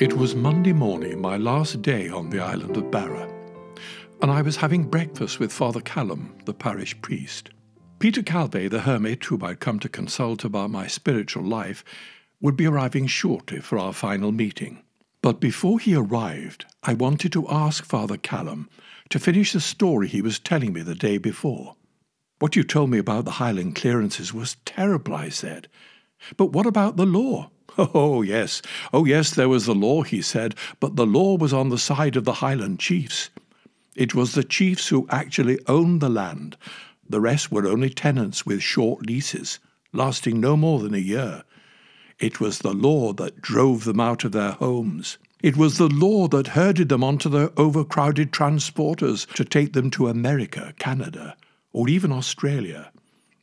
It 0.00 0.12
was 0.12 0.36
Monday 0.36 0.72
morning, 0.72 1.20
my 1.20 1.36
last 1.36 1.82
day 1.82 2.08
on 2.08 2.30
the 2.30 2.38
island 2.38 2.76
of 2.76 2.88
Barra, 2.88 3.28
and 4.22 4.30
I 4.30 4.42
was 4.42 4.54
having 4.54 4.84
breakfast 4.84 5.40
with 5.40 5.52
Father 5.52 5.80
Callum, 5.80 6.36
the 6.44 6.54
parish 6.54 6.94
priest. 7.02 7.50
Peter 7.98 8.22
Calvay, 8.22 8.68
the 8.68 8.82
hermit 8.82 9.24
whom 9.24 9.42
I'd 9.42 9.58
come 9.58 9.80
to 9.80 9.88
consult 9.88 10.44
about 10.44 10.70
my 10.70 10.86
spiritual 10.86 11.42
life, 11.42 11.82
would 12.40 12.56
be 12.56 12.66
arriving 12.66 13.08
shortly 13.08 13.58
for 13.58 13.76
our 13.76 13.92
final 13.92 14.30
meeting. 14.30 14.84
But 15.20 15.40
before 15.40 15.80
he 15.80 15.96
arrived, 15.96 16.64
I 16.84 16.94
wanted 16.94 17.32
to 17.32 17.48
ask 17.48 17.84
Father 17.84 18.18
Callum 18.18 18.70
to 19.08 19.18
finish 19.18 19.52
the 19.52 19.60
story 19.60 20.06
he 20.06 20.22
was 20.22 20.38
telling 20.38 20.72
me 20.72 20.82
the 20.82 20.94
day 20.94 21.18
before. 21.18 21.74
What 22.38 22.54
you 22.54 22.62
told 22.62 22.90
me 22.90 22.98
about 22.98 23.24
the 23.24 23.32
Highland 23.42 23.74
clearances 23.74 24.32
was 24.32 24.58
terrible, 24.64 25.16
I 25.16 25.30
said. 25.30 25.66
But 26.36 26.52
what 26.52 26.66
about 26.66 26.96
the 26.96 27.06
law? 27.06 27.50
Oh, 27.80 28.22
yes, 28.22 28.60
oh, 28.92 29.04
yes, 29.04 29.30
there 29.30 29.48
was 29.48 29.66
the 29.66 29.74
law, 29.74 30.02
he 30.02 30.20
said, 30.20 30.56
but 30.80 30.96
the 30.96 31.06
law 31.06 31.36
was 31.36 31.52
on 31.52 31.68
the 31.68 31.78
side 31.78 32.16
of 32.16 32.24
the 32.24 32.34
Highland 32.34 32.80
chiefs. 32.80 33.30
It 33.94 34.16
was 34.16 34.32
the 34.32 34.42
chiefs 34.42 34.88
who 34.88 35.06
actually 35.10 35.60
owned 35.68 36.00
the 36.00 36.08
land. 36.08 36.56
The 37.08 37.20
rest 37.20 37.52
were 37.52 37.68
only 37.68 37.90
tenants 37.90 38.44
with 38.44 38.64
short 38.64 39.06
leases, 39.06 39.60
lasting 39.92 40.40
no 40.40 40.56
more 40.56 40.80
than 40.80 40.92
a 40.92 40.98
year. 40.98 41.44
It 42.18 42.40
was 42.40 42.58
the 42.58 42.72
law 42.72 43.12
that 43.12 43.40
drove 43.40 43.84
them 43.84 44.00
out 44.00 44.24
of 44.24 44.32
their 44.32 44.52
homes. 44.52 45.18
It 45.40 45.56
was 45.56 45.78
the 45.78 45.88
law 45.88 46.26
that 46.28 46.48
herded 46.48 46.88
them 46.88 47.04
onto 47.04 47.28
the 47.28 47.52
overcrowded 47.56 48.32
transporters 48.32 49.32
to 49.34 49.44
take 49.44 49.72
them 49.72 49.88
to 49.92 50.08
America, 50.08 50.74
Canada, 50.80 51.36
or 51.72 51.88
even 51.88 52.10
Australia, 52.10 52.90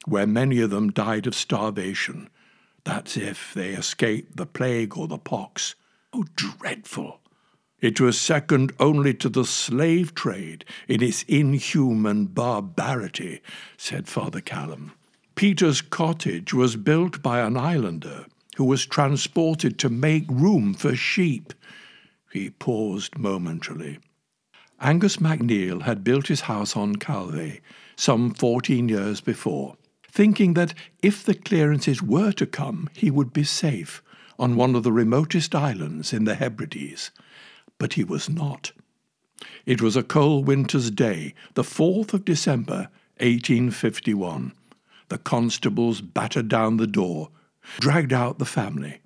where 0.05 0.27
many 0.27 0.59
of 0.59 0.71
them 0.71 0.91
died 0.91 1.25
of 1.25 1.35
starvation. 1.35 2.29
That's 2.85 3.17
if 3.17 3.53
they 3.55 3.69
escape 3.69 4.35
the 4.35 4.45
plague 4.45 4.95
or 4.95 5.07
the 5.07 5.17
pox. 5.17 5.73
Oh, 6.13 6.25
dreadful! 6.35 7.19
It 7.81 7.99
was 7.99 8.19
second 8.21 8.73
only 8.79 9.13
to 9.15 9.27
the 9.27 9.43
slave 9.43 10.13
trade 10.13 10.63
in 10.87 11.03
its 11.03 11.23
inhuman 11.23 12.27
barbarity, 12.27 13.41
said 13.75 14.07
Father 14.07 14.39
Callum. 14.39 14.93
Peter's 15.33 15.81
cottage 15.81 16.53
was 16.53 16.75
built 16.75 17.21
by 17.21 17.41
an 17.41 17.57
islander 17.57 18.27
who 18.55 18.63
was 18.63 18.85
transported 18.85 19.77
to 19.79 19.89
make 19.89 20.25
room 20.29 20.73
for 20.73 20.95
sheep. 20.95 21.53
He 22.31 22.51
paused 22.51 23.17
momentarily. 23.17 23.99
Angus 24.79 25.17
MacNeil 25.17 25.81
had 25.81 26.03
built 26.03 26.27
his 26.27 26.41
house 26.41 26.75
on 26.77 26.95
Calvay 26.97 27.61
some 27.95 28.33
fourteen 28.33 28.87
years 28.89 29.21
before 29.21 29.75
thinking 30.15 30.53
that 30.53 30.73
if 31.03 31.23
the 31.23 31.35
clearances 31.35 32.01
were 32.01 32.31
to 32.31 32.45
come, 32.45 32.89
he 32.93 33.11
would 33.11 33.33
be 33.33 33.43
safe 33.43 34.01
on 34.39 34.55
one 34.55 34.73
of 34.73 34.83
the 34.83 34.91
remotest 34.91 35.53
islands 35.53 36.13
in 36.13 36.23
the 36.23 36.35
Hebrides. 36.35 37.11
But 37.77 37.93
he 37.93 38.03
was 38.05 38.29
not. 38.29 38.71
It 39.65 39.81
was 39.81 39.97
a 39.97 40.03
cold 40.03 40.47
winter's 40.47 40.89
day, 40.89 41.33
the 41.55 41.63
4th 41.63 42.13
of 42.13 42.23
December, 42.23 42.87
1851. 43.19 44.53
The 45.09 45.17
constables 45.17 45.99
battered 45.99 46.47
down 46.47 46.77
the 46.77 46.87
door, 46.87 47.29
dragged 47.81 48.13
out 48.13 48.39
the 48.39 48.45
family. 48.45 49.01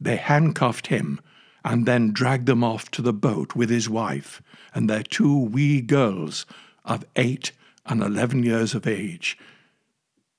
They 0.00 0.16
handcuffed 0.16 0.88
him 0.88 1.20
and 1.64 1.86
then 1.86 2.12
dragged 2.12 2.46
them 2.46 2.64
off 2.64 2.90
to 2.92 3.02
the 3.02 3.12
boat 3.12 3.54
with 3.54 3.70
his 3.70 3.88
wife 3.88 4.42
and 4.74 4.90
their 4.90 5.04
two 5.04 5.38
wee 5.38 5.80
girls 5.80 6.46
of 6.84 7.04
eight 7.14 7.52
and 7.86 8.02
eleven 8.02 8.42
years 8.42 8.74
of 8.74 8.88
age, 8.88 9.38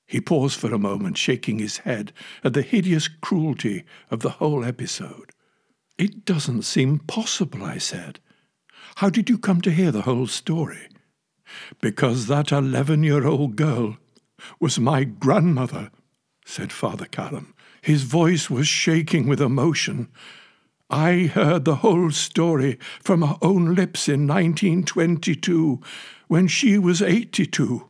he 0.08 0.22
paused 0.22 0.58
for 0.58 0.72
a 0.72 0.78
moment, 0.78 1.18
shaking 1.18 1.58
his 1.58 1.78
head 1.78 2.12
at 2.42 2.54
the 2.54 2.62
hideous 2.62 3.08
cruelty 3.08 3.84
of 4.10 4.20
the 4.20 4.30
whole 4.30 4.64
episode. 4.64 5.30
It 5.98 6.24
doesn't 6.24 6.62
seem 6.62 7.00
possible, 7.00 7.62
I 7.62 7.76
said. 7.76 8.18
How 8.96 9.10
did 9.10 9.28
you 9.28 9.36
come 9.36 9.60
to 9.60 9.70
hear 9.70 9.92
the 9.92 10.02
whole 10.02 10.26
story? 10.26 10.88
Because 11.82 12.26
that 12.26 12.50
eleven 12.52 13.02
year 13.02 13.26
old 13.26 13.54
girl 13.56 13.98
was 14.58 14.80
my 14.80 15.04
grandmother, 15.04 15.90
said 16.44 16.72
Father 16.72 17.06
Callum. 17.06 17.54
His 17.82 18.04
voice 18.04 18.48
was 18.48 18.66
shaking 18.66 19.28
with 19.28 19.42
emotion. 19.42 20.08
I 20.88 21.30
heard 21.34 21.66
the 21.66 21.76
whole 21.76 22.12
story 22.12 22.78
from 23.02 23.20
her 23.20 23.36
own 23.42 23.74
lips 23.74 24.08
in 24.08 24.26
1922, 24.26 25.82
when 26.28 26.48
she 26.48 26.78
was 26.78 27.02
82. 27.02 27.87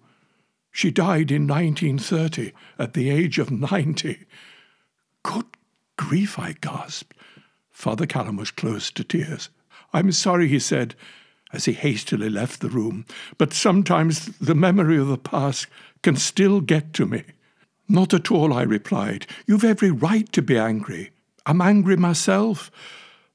She 0.70 0.90
died 0.90 1.30
in 1.30 1.46
1930 1.46 2.52
at 2.78 2.94
the 2.94 3.10
age 3.10 3.38
of 3.38 3.50
90. 3.50 4.26
Good 5.22 5.46
grief, 5.96 6.38
I 6.38 6.54
gasped. 6.60 7.14
Father 7.70 8.06
Callum 8.06 8.36
was 8.36 8.50
close 8.50 8.90
to 8.92 9.04
tears. 9.04 9.50
I'm 9.92 10.12
sorry, 10.12 10.48
he 10.48 10.58
said, 10.58 10.94
as 11.52 11.64
he 11.64 11.72
hastily 11.72 12.28
left 12.28 12.60
the 12.60 12.68
room, 12.68 13.06
but 13.38 13.52
sometimes 13.52 14.26
the 14.38 14.54
memory 14.54 14.98
of 14.98 15.08
the 15.08 15.18
past 15.18 15.66
can 16.02 16.16
still 16.16 16.60
get 16.60 16.92
to 16.94 17.06
me. 17.06 17.24
Not 17.88 18.12
at 18.12 18.30
all, 18.30 18.52
I 18.52 18.62
replied. 18.62 19.26
You've 19.46 19.64
every 19.64 19.90
right 19.90 20.30
to 20.32 20.42
be 20.42 20.58
angry. 20.58 21.10
I'm 21.46 21.62
angry 21.62 21.96
myself 21.96 22.70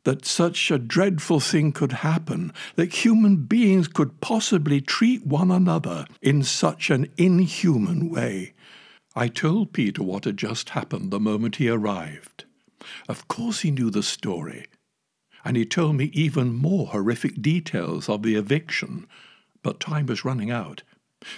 that 0.03 0.25
such 0.25 0.69
a 0.69 0.77
dreadful 0.77 1.39
thing 1.39 1.71
could 1.71 1.91
happen, 1.91 2.51
that 2.75 3.05
human 3.05 3.37
beings 3.37 3.87
could 3.87 4.19
possibly 4.21 4.81
treat 4.81 5.25
one 5.25 5.51
another 5.51 6.05
in 6.21 6.43
such 6.43 6.89
an 6.89 7.07
inhuman 7.17 8.09
way. 8.09 8.53
I 9.15 9.27
told 9.27 9.73
Peter 9.73 10.03
what 10.03 10.25
had 10.25 10.37
just 10.37 10.69
happened 10.69 11.11
the 11.11 11.19
moment 11.19 11.57
he 11.57 11.69
arrived. 11.69 12.45
Of 13.07 13.27
course, 13.27 13.61
he 13.61 13.71
knew 13.71 13.89
the 13.89 14.03
story, 14.03 14.65
and 15.45 15.55
he 15.55 15.65
told 15.65 15.95
me 15.95 16.11
even 16.13 16.53
more 16.53 16.87
horrific 16.87 17.41
details 17.41 18.09
of 18.09 18.23
the 18.23 18.35
eviction, 18.35 19.07
but 19.61 19.79
time 19.79 20.07
was 20.07 20.25
running 20.25 20.51
out. 20.51 20.83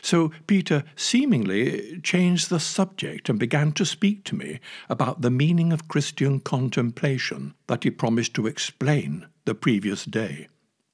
So 0.02 0.32
Peter 0.48 0.84
seemingly 0.96 2.00
changed 2.02 2.50
the 2.50 2.60
subject 2.60 3.30
and 3.30 3.40
began 3.40 3.72
to 3.74 3.86
speak 3.86 4.24
to 4.26 4.36
me 4.36 4.60
about 4.90 5.22
the 5.22 5.32
meaning 5.32 5.72
of 5.74 5.88
Christian 5.88 6.40
contemplation 6.40 7.54
that 7.68 7.84
he 7.84 7.92
promised 7.92 8.34
to 8.36 8.48
explain 8.48 9.28
the 9.46 9.56
previous 9.56 10.06
day. 10.06 10.48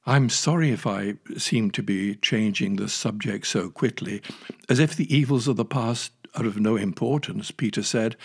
I'm 0.06 0.30
sorry 0.30 0.72
if 0.72 0.88
I 0.88 1.16
seem 1.38 1.70
to 1.72 1.84
be 1.84 2.16
changing 2.16 2.76
the 2.76 2.90
subject 2.90 3.46
so 3.46 3.70
quickly, 3.70 4.22
as 4.68 4.80
if 4.80 4.96
the 4.96 5.14
evils 5.16 5.48
of 5.48 5.58
the 5.58 5.66
past 5.66 6.12
are 6.36 6.46
of 6.46 6.60
no 6.60 6.76
importance, 6.76 7.52
Peter 7.52 7.84
said, 7.84 8.16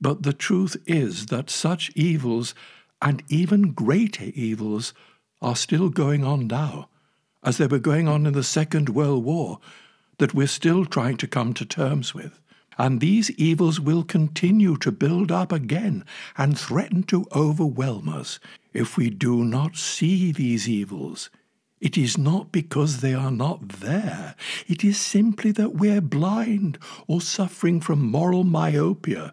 but 0.00 0.22
the 0.22 0.32
truth 0.32 0.76
is 0.86 1.26
that 1.26 1.50
such 1.50 1.90
evils, 1.94 2.54
and 3.02 3.22
even 3.28 3.72
greater 3.72 4.26
evils, 4.34 4.94
are 5.42 5.56
still 5.56 5.88
going 5.88 6.24
on 6.24 6.46
now, 6.46 6.88
as 7.42 7.58
they 7.58 7.66
were 7.66 7.78
going 7.78 8.08
on 8.08 8.26
in 8.26 8.32
the 8.32 8.42
Second 8.42 8.88
World 8.88 9.24
War 9.24 9.58
that 10.18 10.34
we're 10.34 10.46
still 10.46 10.84
trying 10.84 11.16
to 11.16 11.26
come 11.26 11.54
to 11.54 11.64
terms 11.64 12.14
with. 12.14 12.40
And 12.76 13.00
these 13.00 13.30
evils 13.32 13.80
will 13.80 14.04
continue 14.04 14.76
to 14.78 14.92
build 14.92 15.32
up 15.32 15.50
again 15.50 16.04
and 16.36 16.58
threaten 16.58 17.02
to 17.04 17.26
overwhelm 17.34 18.08
us 18.08 18.38
if 18.72 18.96
we 18.96 19.10
do 19.10 19.44
not 19.44 19.76
see 19.76 20.30
these 20.30 20.68
evils. 20.68 21.30
It 21.80 21.96
is 21.96 22.18
not 22.18 22.52
because 22.52 23.00
they 23.00 23.14
are 23.14 23.30
not 23.30 23.68
there. 23.68 24.34
It 24.66 24.84
is 24.84 24.98
simply 24.98 25.52
that 25.52 25.74
we're 25.74 26.00
blind 26.00 26.78
or 27.06 27.20
suffering 27.20 27.80
from 27.80 28.10
moral 28.10 28.44
myopia, 28.44 29.32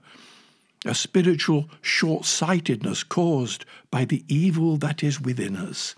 a 0.85 0.93
spiritual 0.93 1.69
short 1.81 2.25
sightedness 2.25 3.03
caused 3.03 3.65
by 3.89 4.05
the 4.05 4.23
evil 4.27 4.77
that 4.77 5.03
is 5.03 5.19
within 5.19 5.55
us. 5.55 5.95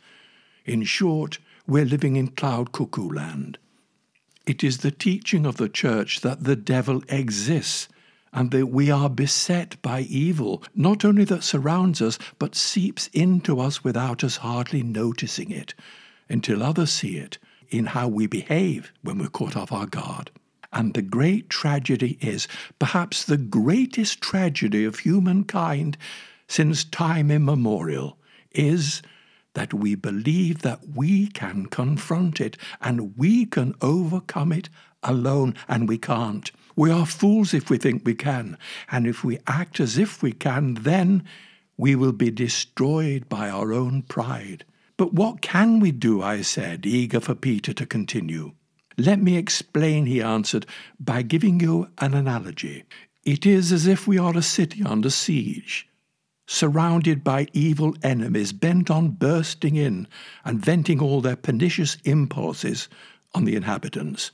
In 0.66 0.84
short, 0.84 1.40
we're 1.66 1.86
living 1.86 2.16
in 2.16 2.30
cloud 2.30 2.72
cuckoo 2.72 3.10
land. 3.10 3.58
It 4.48 4.64
is 4.64 4.78
the 4.78 4.92
teaching 4.92 5.46
of 5.46 5.58
the 5.58 5.68
church 5.68 6.22
that 6.22 6.46
the 6.46 6.56
devil 6.56 7.04
exists 7.10 7.90
and 8.32 8.50
that 8.52 8.68
we 8.68 8.90
are 8.90 9.10
beset 9.10 9.80
by 9.82 10.02
evil, 10.02 10.64
not 10.74 11.04
only 11.04 11.26
that 11.26 11.44
surrounds 11.44 12.02
us, 12.02 12.18
but 12.40 12.56
seeps 12.56 13.08
into 13.12 13.60
us 13.60 13.84
without 13.84 14.24
us 14.24 14.38
hardly 14.38 14.84
noticing 14.84 15.52
it, 15.52 15.74
until 16.30 16.64
others 16.64 16.92
see 16.92 17.18
it 17.18 17.38
in 17.70 17.88
how 17.88 18.08
we 18.08 18.26
behave 18.26 18.94
when 19.02 19.18
we're 19.18 19.28
caught 19.28 19.58
off 19.58 19.74
our 19.74 19.86
guard. 19.86 20.32
And 20.72 20.94
the 20.94 21.02
great 21.02 21.50
tragedy 21.50 22.18
is, 22.22 22.48
perhaps 22.80 23.26
the 23.26 23.38
greatest 23.38 24.22
tragedy 24.22 24.86
of 24.86 25.00
humankind 25.00 25.98
since 26.48 26.86
time 26.86 27.32
immemorial, 27.32 28.18
is 28.52 29.02
that 29.58 29.74
we 29.74 29.96
believe 29.96 30.62
that 30.62 30.80
we 30.94 31.26
can 31.30 31.66
confront 31.66 32.40
it 32.40 32.56
and 32.80 33.18
we 33.18 33.44
can 33.44 33.74
overcome 33.82 34.52
it 34.52 34.70
alone, 35.02 35.56
and 35.68 35.90
we 35.90 35.98
can't. 35.98 36.52
We 36.76 36.92
are 36.92 37.08
fools 37.08 37.56
if 37.56 37.68
we 37.68 37.80
think 37.80 38.04
we 38.06 38.14
can, 38.14 38.56
and 38.92 39.08
if 39.08 39.24
we 39.24 39.40
act 39.48 39.80
as 39.80 39.98
if 39.98 40.22
we 40.22 40.32
can, 40.32 40.76
then 40.76 41.24
we 41.76 41.96
will 41.96 42.12
be 42.12 42.30
destroyed 42.30 43.28
by 43.30 43.50
our 43.50 43.74
own 43.74 44.04
pride. 44.04 44.64
But 44.96 45.16
what 45.16 45.42
can 45.42 45.80
we 45.80 45.92
do? 45.92 46.22
I 46.22 46.42
said, 46.42 46.86
eager 46.86 47.20
for 47.20 47.34
Peter 47.34 47.74
to 47.74 47.86
continue. 47.88 48.52
Let 48.96 49.20
me 49.20 49.38
explain, 49.38 50.06
he 50.06 50.22
answered, 50.22 50.68
by 51.00 51.24
giving 51.24 51.60
you 51.62 51.88
an 51.98 52.14
analogy. 52.14 52.84
It 53.24 53.44
is 53.48 53.72
as 53.72 53.88
if 53.88 54.08
we 54.08 54.20
are 54.20 54.38
a 54.38 54.44
city 54.44 54.84
under 54.84 55.10
siege. 55.10 55.88
Surrounded 56.48 57.24
by 57.24 57.48
evil 57.54 57.96
enemies 58.02 58.54
bent 58.54 58.90
on 58.90 59.10
bursting 59.10 59.76
in 59.76 60.08
and 60.44 60.64
venting 60.64 61.02
all 61.02 61.22
their 61.22 61.36
pernicious 61.36 61.98
impulses 62.06 62.90
on 63.36 63.46
the 63.46 63.56
inhabitants. 63.56 64.32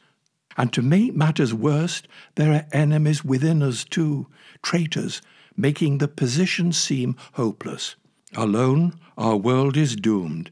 And 0.56 0.71
to 0.74 0.83
make 0.83 1.15
matters 1.15 1.54
worse, 1.54 2.04
there 2.36 2.54
are 2.54 2.68
enemies 2.71 3.25
within 3.25 3.63
us 3.63 3.83
too, 3.83 4.27
traitors, 4.62 5.21
making 5.57 5.98
the 5.98 6.07
position 6.07 6.71
seem 6.71 7.15
hopeless. 7.33 7.95
Alone, 8.36 8.94
our 9.18 9.36
world 9.36 9.75
is 9.75 9.95
doomed, 9.95 10.51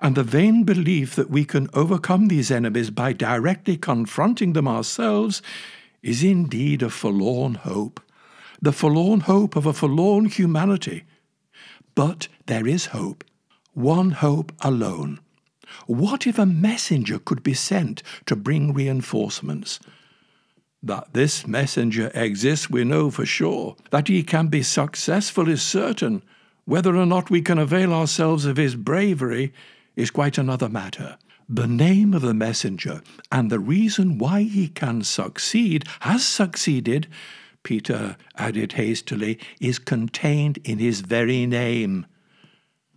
and 0.00 0.16
the 0.16 0.22
vain 0.22 0.64
belief 0.64 1.14
that 1.14 1.30
we 1.30 1.44
can 1.44 1.68
overcome 1.72 2.28
these 2.28 2.50
enemies 2.50 2.90
by 2.90 3.12
directly 3.12 3.76
confronting 3.76 4.52
them 4.52 4.68
ourselves 4.68 5.40
is 6.02 6.22
indeed 6.22 6.82
a 6.82 6.90
forlorn 6.90 7.54
hope, 7.54 8.00
the 8.60 8.72
forlorn 8.72 9.20
hope 9.20 9.56
of 9.56 9.66
a 9.66 9.72
forlorn 9.72 10.26
humanity. 10.26 11.04
But 11.94 12.28
there 12.46 12.66
is 12.66 12.86
hope, 12.86 13.24
one 13.74 14.10
hope 14.10 14.52
alone. 14.60 15.20
What 15.86 16.26
if 16.26 16.38
a 16.38 16.46
messenger 16.46 17.18
could 17.18 17.42
be 17.42 17.54
sent 17.54 18.02
to 18.26 18.36
bring 18.36 18.72
reinforcements? 18.72 19.80
That 20.82 21.12
this 21.12 21.46
messenger 21.46 22.10
exists, 22.14 22.70
we 22.70 22.84
know 22.84 23.10
for 23.10 23.26
sure. 23.26 23.76
That 23.90 24.08
he 24.08 24.22
can 24.22 24.46
be 24.46 24.62
successful 24.62 25.48
is 25.48 25.62
certain. 25.62 26.22
Whether 26.64 26.96
or 26.96 27.06
not 27.06 27.30
we 27.30 27.42
can 27.42 27.58
avail 27.58 27.92
ourselves 27.92 28.44
of 28.44 28.56
his 28.56 28.76
bravery 28.76 29.52
is 29.96 30.10
quite 30.10 30.38
another 30.38 30.68
matter. 30.68 31.18
The 31.48 31.66
name 31.66 32.14
of 32.14 32.22
the 32.22 32.34
messenger 32.34 33.02
and 33.32 33.50
the 33.50 33.58
reason 33.58 34.18
why 34.18 34.42
he 34.42 34.68
can 34.68 35.02
succeed, 35.02 35.84
has 36.00 36.24
succeeded, 36.26 37.08
Peter 37.62 38.16
added 38.36 38.72
hastily, 38.72 39.38
is 39.60 39.78
contained 39.78 40.58
in 40.64 40.78
his 40.78 41.00
very 41.00 41.46
name. 41.46 42.06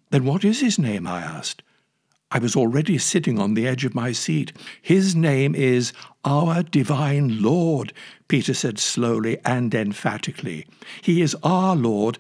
Then 0.10 0.26
what 0.26 0.44
is 0.44 0.62
his 0.62 0.78
name? 0.78 1.08
I 1.08 1.22
asked. 1.22 1.64
I 2.34 2.40
was 2.40 2.56
already 2.56 2.98
sitting 2.98 3.40
on 3.40 3.56
the 3.56 3.68
edge 3.68 3.84
of 3.84 3.94
my 3.94 4.14
seat. 4.14 4.54
His 4.82 5.16
name 5.16 5.54
is 5.54 5.92
our 6.24 6.64
divine 6.64 7.42
Lord, 7.42 7.92
Peter 8.30 8.54
said 8.54 8.80
slowly 8.80 9.38
and 9.44 9.74
emphatically. 9.76 10.66
He 11.02 11.22
is 11.22 11.36
our 11.44 11.76
Lord 11.76 12.18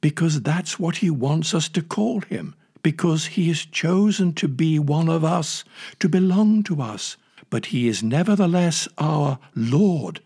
because 0.00 0.42
that's 0.42 0.78
what 0.78 0.98
he 0.98 1.10
wants 1.10 1.54
us 1.54 1.68
to 1.70 1.82
call 1.82 2.20
him, 2.20 2.54
because 2.84 3.26
he 3.26 3.50
is 3.50 3.66
chosen 3.66 4.32
to 4.34 4.46
be 4.46 4.78
one 4.78 5.08
of 5.08 5.24
us, 5.24 5.64
to 5.98 6.08
belong 6.08 6.62
to 6.64 6.80
us. 6.80 7.16
But 7.50 7.66
he 7.66 7.88
is 7.88 8.02
nevertheless 8.02 8.86
our 8.96 9.40
Lord. 9.56 10.20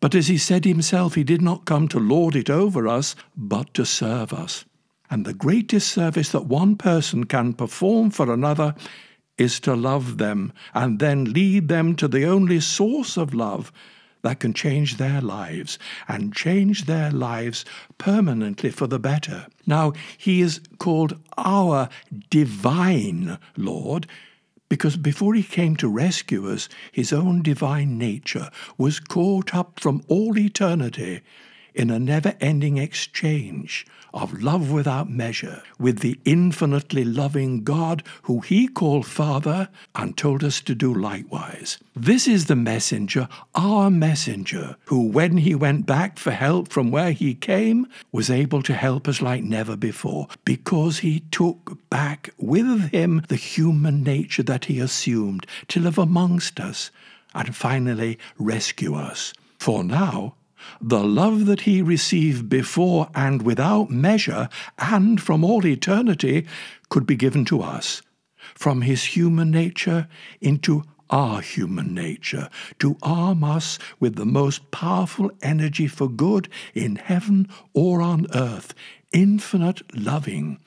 But 0.00 0.14
as 0.14 0.28
he 0.28 0.38
said 0.38 0.64
himself, 0.64 1.14
he 1.14 1.24
did 1.24 1.42
not 1.42 1.64
come 1.64 1.88
to 1.88 1.98
lord 1.98 2.36
it 2.36 2.50
over 2.50 2.86
us, 2.86 3.16
but 3.36 3.72
to 3.74 3.84
serve 3.84 4.32
us. 4.32 4.64
And 5.10 5.24
the 5.24 5.34
greatest 5.34 5.88
service 5.88 6.30
that 6.32 6.46
one 6.46 6.76
person 6.76 7.24
can 7.24 7.52
perform 7.52 8.10
for 8.10 8.32
another 8.32 8.74
is 9.38 9.60
to 9.60 9.74
love 9.74 10.18
them 10.18 10.52
and 10.74 10.98
then 10.98 11.32
lead 11.32 11.68
them 11.68 11.94
to 11.96 12.08
the 12.08 12.24
only 12.24 12.60
source 12.60 13.16
of 13.16 13.34
love 13.34 13.72
that 14.22 14.40
can 14.40 14.52
change 14.52 14.96
their 14.96 15.20
lives 15.20 15.78
and 16.08 16.34
change 16.34 16.86
their 16.86 17.10
lives 17.10 17.64
permanently 17.96 18.70
for 18.70 18.86
the 18.86 18.98
better. 18.98 19.46
Now, 19.66 19.92
he 20.18 20.40
is 20.40 20.60
called 20.78 21.20
our 21.36 21.88
divine 22.30 23.38
Lord 23.56 24.06
because 24.68 24.96
before 24.96 25.34
he 25.34 25.42
came 25.42 25.76
to 25.76 25.88
rescue 25.88 26.50
us, 26.50 26.68
his 26.92 27.12
own 27.12 27.42
divine 27.42 27.98
nature 27.98 28.50
was 28.76 29.00
caught 29.00 29.54
up 29.54 29.78
from 29.78 30.02
all 30.08 30.38
eternity 30.38 31.20
in 31.76 31.90
a 31.90 31.98
never 31.98 32.34
ending 32.40 32.78
exchange 32.78 33.86
of 34.14 34.42
love 34.42 34.72
without 34.72 35.10
measure 35.10 35.62
with 35.78 35.98
the 35.98 36.18
infinitely 36.24 37.04
loving 37.04 37.62
God 37.62 38.02
who 38.22 38.40
he 38.40 38.66
called 38.66 39.06
Father 39.06 39.68
and 39.94 40.16
told 40.16 40.42
us 40.42 40.62
to 40.62 40.74
do 40.74 40.92
likewise. 40.92 41.76
This 41.94 42.26
is 42.26 42.46
the 42.46 42.56
messenger, 42.56 43.28
our 43.54 43.90
messenger, 43.90 44.76
who, 44.86 45.02
when 45.02 45.36
he 45.36 45.54
went 45.54 45.84
back 45.84 46.18
for 46.18 46.30
help 46.30 46.68
from 46.68 46.90
where 46.90 47.12
he 47.12 47.34
came, 47.34 47.86
was 48.10 48.30
able 48.30 48.62
to 48.62 48.72
help 48.72 49.06
us 49.06 49.20
like 49.20 49.44
never 49.44 49.76
before 49.76 50.28
because 50.46 51.00
he 51.00 51.20
took 51.30 51.76
back 51.90 52.30
with 52.38 52.90
him 52.90 53.22
the 53.28 53.36
human 53.36 54.02
nature 54.02 54.42
that 54.42 54.64
he 54.64 54.80
assumed 54.80 55.46
to 55.68 55.78
live 55.78 55.98
amongst 55.98 56.58
us 56.58 56.90
and 57.34 57.54
finally 57.54 58.18
rescue 58.38 58.94
us. 58.94 59.34
For 59.58 59.84
now, 59.84 60.36
the 60.80 61.02
love 61.02 61.46
that 61.46 61.62
he 61.62 61.82
received 61.82 62.48
before 62.48 63.08
and 63.14 63.42
without 63.42 63.90
measure 63.90 64.48
and 64.78 65.20
from 65.20 65.44
all 65.44 65.66
eternity 65.66 66.46
could 66.88 67.06
be 67.06 67.16
given 67.16 67.44
to 67.46 67.62
us, 67.62 68.02
from 68.54 68.82
his 68.82 69.04
human 69.04 69.50
nature 69.50 70.08
into 70.40 70.84
our 71.10 71.40
human 71.40 71.94
nature, 71.94 72.48
to 72.78 72.96
arm 73.02 73.44
us 73.44 73.78
with 74.00 74.16
the 74.16 74.26
most 74.26 74.70
powerful 74.70 75.30
energy 75.42 75.86
for 75.86 76.08
good 76.08 76.48
in 76.74 76.96
heaven 76.96 77.48
or 77.72 78.02
on 78.02 78.26
earth, 78.34 78.74
infinite 79.12 79.82
loving. 79.96 80.58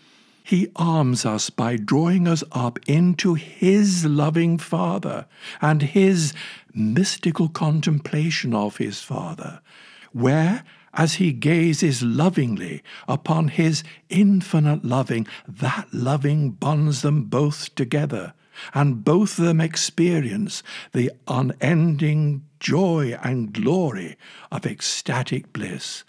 He 0.49 0.69
arms 0.75 1.25
us 1.25 1.51
by 1.51 1.75
drawing 1.77 2.27
us 2.27 2.43
up 2.51 2.79
into 2.87 3.35
His 3.35 4.03
loving 4.03 4.57
Father 4.57 5.27
and 5.61 5.83
His 5.83 6.33
mystical 6.73 7.49
contemplation 7.49 8.55
of 8.55 8.77
His 8.77 9.01
Father 9.01 9.61
where, 10.11 10.63
as 10.93 11.15
he 11.15 11.31
gazes 11.31 12.01
lovingly 12.01 12.81
upon 13.07 13.49
his 13.49 13.83
infinite 14.09 14.83
loving, 14.83 15.27
that 15.47 15.87
loving 15.93 16.51
bonds 16.51 17.01
them 17.01 17.23
both 17.25 17.73
together, 17.75 18.33
and 18.73 19.03
both 19.03 19.37
of 19.39 19.45
them 19.45 19.61
experience 19.61 20.63
the 20.91 21.11
unending 21.27 22.43
joy 22.59 23.17
and 23.23 23.53
glory 23.53 24.17
of 24.51 24.65
ecstatic 24.65 25.53
bliss. 25.53 26.03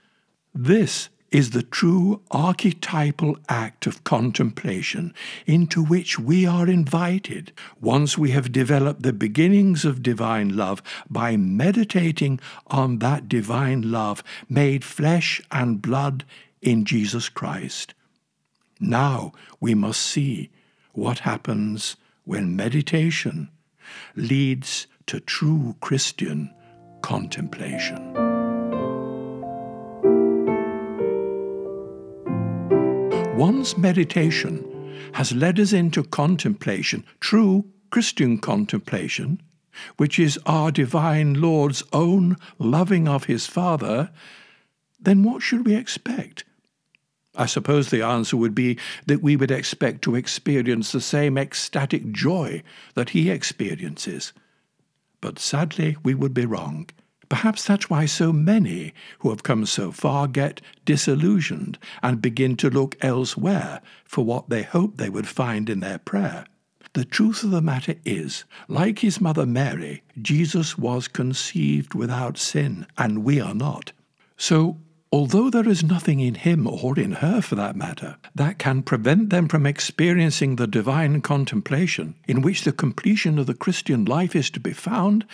This 0.54 1.08
is 1.31 1.50
the 1.50 1.62
true 1.62 2.21
archetypal 2.31 3.37
act 3.49 3.87
of 3.87 4.03
contemplation 4.05 5.15
into 5.47 5.82
which 5.82 6.19
we 6.19 6.47
are 6.47 6.69
invited 6.69 7.53
once 7.81 8.19
we 8.19 8.31
have 8.31 8.53
developed 8.53 9.03
the 9.03 9.12
beginnings 9.12 9.85
of 9.85 10.02
divine 10.02 10.57
love 10.57 10.83
by 11.09 11.37
meditating 11.37 12.40
on 12.66 12.99
that 12.99 13.28
divine 13.28 13.90
love 13.90 14.23
made 14.49 14.85
flesh 14.85 15.40
and 15.50 15.81
blood 15.81 16.25
in 16.61 16.85
Jesus 16.85 17.28
Christ. 17.28 17.95
Now 18.81 19.33
we 19.61 19.75
must 19.75 20.00
see 20.00 20.50
what 20.93 21.21
happens 21.21 21.97
when 22.25 22.57
meditation 22.57 23.50
leads 24.16 24.87
to 25.07 25.21
true 25.21 25.76
Christian 25.81 26.52
contemplation. 27.02 28.29
One's 33.40 33.78
meditation 33.78 35.00
has 35.14 35.32
led 35.32 35.59
us 35.59 35.73
into 35.73 36.02
contemplation, 36.02 37.06
true 37.20 37.64
Christian 37.88 38.37
contemplation, 38.37 39.40
which 39.97 40.18
is 40.18 40.38
our 40.44 40.70
divine 40.70 41.40
Lord's 41.40 41.82
own 41.94 42.37
loving 42.59 43.09
of 43.09 43.25
his 43.25 43.47
Father, 43.47 44.11
then 45.00 45.23
what 45.23 45.40
should 45.40 45.64
we 45.64 45.75
expect? 45.75 46.44
I 47.35 47.47
suppose 47.47 47.88
the 47.88 48.02
answer 48.02 48.37
would 48.37 48.54
be 48.54 48.78
that 49.06 49.23
we 49.23 49.37
would 49.37 49.50
expect 49.50 50.02
to 50.02 50.16
experience 50.16 50.92
the 50.92 51.00
same 51.00 51.38
ecstatic 51.38 52.12
joy 52.12 52.62
that 52.92 53.09
he 53.09 53.30
experiences. 53.30 54.35
But 55.23 55.38
sadly, 55.38 55.97
we 56.02 56.12
would 56.12 56.35
be 56.35 56.44
wrong. 56.44 56.90
Perhaps 57.30 57.64
that's 57.64 57.88
why 57.88 58.06
so 58.06 58.32
many 58.32 58.92
who 59.20 59.30
have 59.30 59.44
come 59.44 59.64
so 59.64 59.92
far 59.92 60.26
get 60.26 60.60
disillusioned 60.84 61.78
and 62.02 62.20
begin 62.20 62.56
to 62.56 62.68
look 62.68 62.96
elsewhere 63.00 63.80
for 64.04 64.25
what 64.25 64.50
they 64.50 64.64
hoped 64.64 64.99
they 64.99 65.08
would 65.08 65.28
find 65.28 65.70
in 65.70 65.80
their 65.80 65.99
prayer. 65.99 66.44
The 66.92 67.04
truth 67.04 67.44
of 67.44 67.52
the 67.52 67.62
matter 67.62 67.94
is, 68.04 68.44
like 68.66 68.99
his 68.99 69.20
mother 69.20 69.46
Mary, 69.46 70.02
Jesus 70.20 70.76
was 70.76 71.06
conceived 71.06 71.94
without 71.94 72.37
sin, 72.37 72.84
and 72.99 73.22
we 73.22 73.40
are 73.40 73.54
not. 73.54 73.92
So, 74.37 74.78
although 75.12 75.50
there 75.50 75.68
is 75.68 75.84
nothing 75.84 76.18
in 76.18 76.34
him 76.34 76.66
or 76.66 76.99
in 76.99 77.12
her, 77.12 77.40
for 77.40 77.54
that 77.54 77.76
matter, 77.76 78.16
that 78.34 78.58
can 78.58 78.82
prevent 78.82 79.30
them 79.30 79.46
from 79.46 79.66
experiencing 79.66 80.56
the 80.56 80.66
divine 80.66 81.20
contemplation 81.20 82.16
in 82.26 82.42
which 82.42 82.64
the 82.64 82.72
completion 82.72 83.38
of 83.38 83.46
the 83.46 83.54
Christian 83.54 84.04
life 84.04 84.34
is 84.34 84.50
to 84.50 84.58
be 84.58 84.72
found, 84.72 85.25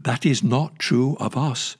that 0.00 0.24
is 0.24 0.42
not 0.42 0.78
true 0.78 1.16
of 1.18 1.36
us. 1.36 1.76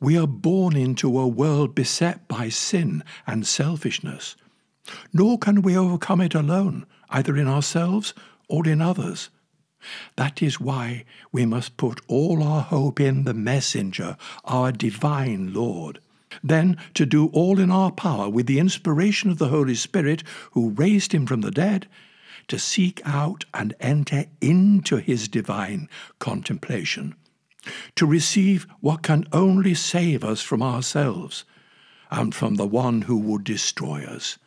We 0.00 0.16
are 0.16 0.26
born 0.26 0.76
into 0.76 1.18
a 1.18 1.26
world 1.26 1.74
beset 1.74 2.28
by 2.28 2.48
sin 2.48 3.02
and 3.26 3.46
selfishness. 3.46 4.36
Nor 5.12 5.38
can 5.38 5.62
we 5.62 5.76
overcome 5.76 6.20
it 6.20 6.34
alone, 6.34 6.86
either 7.10 7.36
in 7.36 7.48
ourselves 7.48 8.14
or 8.48 8.66
in 8.66 8.80
others. 8.80 9.28
That 10.16 10.42
is 10.42 10.60
why 10.60 11.04
we 11.30 11.44
must 11.46 11.76
put 11.76 12.00
all 12.08 12.42
our 12.42 12.62
hope 12.62 13.00
in 13.00 13.24
the 13.24 13.34
messenger, 13.34 14.16
our 14.44 14.72
divine 14.72 15.52
Lord. 15.52 16.00
then 16.42 16.76
to 16.94 17.06
do 17.06 17.26
all 17.28 17.58
in 17.58 17.70
our 17.70 17.90
power 17.90 18.28
with 18.28 18.46
the 18.46 18.58
inspiration 18.58 19.30
of 19.30 19.38
the 19.38 19.48
Holy 19.48 19.74
Spirit 19.74 20.22
who 20.52 20.70
raised 20.70 21.12
him 21.12 21.26
from 21.26 21.40
the 21.40 21.50
dead, 21.50 21.86
to 22.48 22.58
seek 22.58 23.02
out 23.04 23.44
and 23.52 23.74
enter 23.78 24.24
into 24.40 24.96
his 24.96 25.28
divine 25.28 25.88
contemplation, 26.18 27.14
to 27.96 28.06
receive 28.06 28.66
what 28.80 29.02
can 29.02 29.26
only 29.32 29.74
save 29.74 30.24
us 30.24 30.40
from 30.40 30.62
ourselves 30.62 31.44
and 32.10 32.34
from 32.34 32.54
the 32.54 32.66
one 32.66 33.02
who 33.02 33.18
would 33.18 33.44
destroy 33.44 34.04
us. 34.04 34.38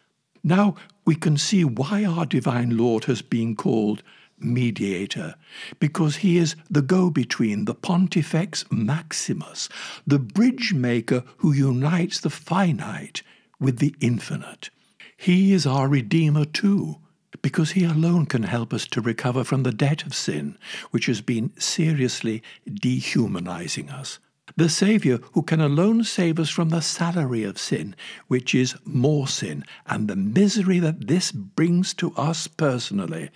Now 0.43 0.75
we 1.05 1.15
can 1.15 1.37
see 1.37 1.63
why 1.63 2.05
our 2.05 2.25
divine 2.25 2.77
Lord 2.77 3.05
has 3.05 3.21
been 3.21 3.55
called 3.55 4.03
mediator, 4.39 5.35
because 5.79 6.17
he 6.17 6.37
is 6.37 6.55
the 6.69 6.81
go 6.81 7.11
between, 7.11 7.65
the 7.65 7.75
Pontifex 7.75 8.65
Maximus, 8.71 9.69
the 10.05 10.19
bridge 10.19 10.73
maker 10.73 11.23
who 11.37 11.53
unites 11.53 12.19
the 12.19 12.29
finite 12.29 13.21
with 13.59 13.77
the 13.77 13.93
infinite. 13.99 14.71
He 15.15 15.53
is 15.53 15.67
our 15.67 15.87
Redeemer 15.87 16.45
too, 16.45 16.97
because 17.41 17.71
he 17.71 17.83
alone 17.83 18.25
can 18.25 18.43
help 18.43 18.73
us 18.73 18.85
to 18.87 19.01
recover 19.01 19.43
from 19.43 19.63
the 19.63 19.71
debt 19.71 20.03
of 20.03 20.13
sin, 20.13 20.57
which 20.91 21.05
has 21.05 21.21
been 21.21 21.51
seriously 21.57 22.43
dehumanizing 22.71 23.89
us. 23.89 24.19
The 24.57 24.69
Saviour 24.69 25.19
who 25.33 25.43
can 25.43 25.61
alone 25.61 26.03
save 26.03 26.39
us 26.39 26.49
from 26.49 26.69
the 26.69 26.81
salary 26.81 27.43
of 27.43 27.57
sin, 27.57 27.95
which 28.27 28.53
is 28.53 28.75
more 28.83 29.27
sin, 29.27 29.63
and 29.87 30.07
the 30.07 30.15
misery 30.15 30.79
that 30.79 31.07
this 31.07 31.31
brings 31.31 31.93
to 31.95 32.13
us 32.15 32.47
personally 32.47 33.29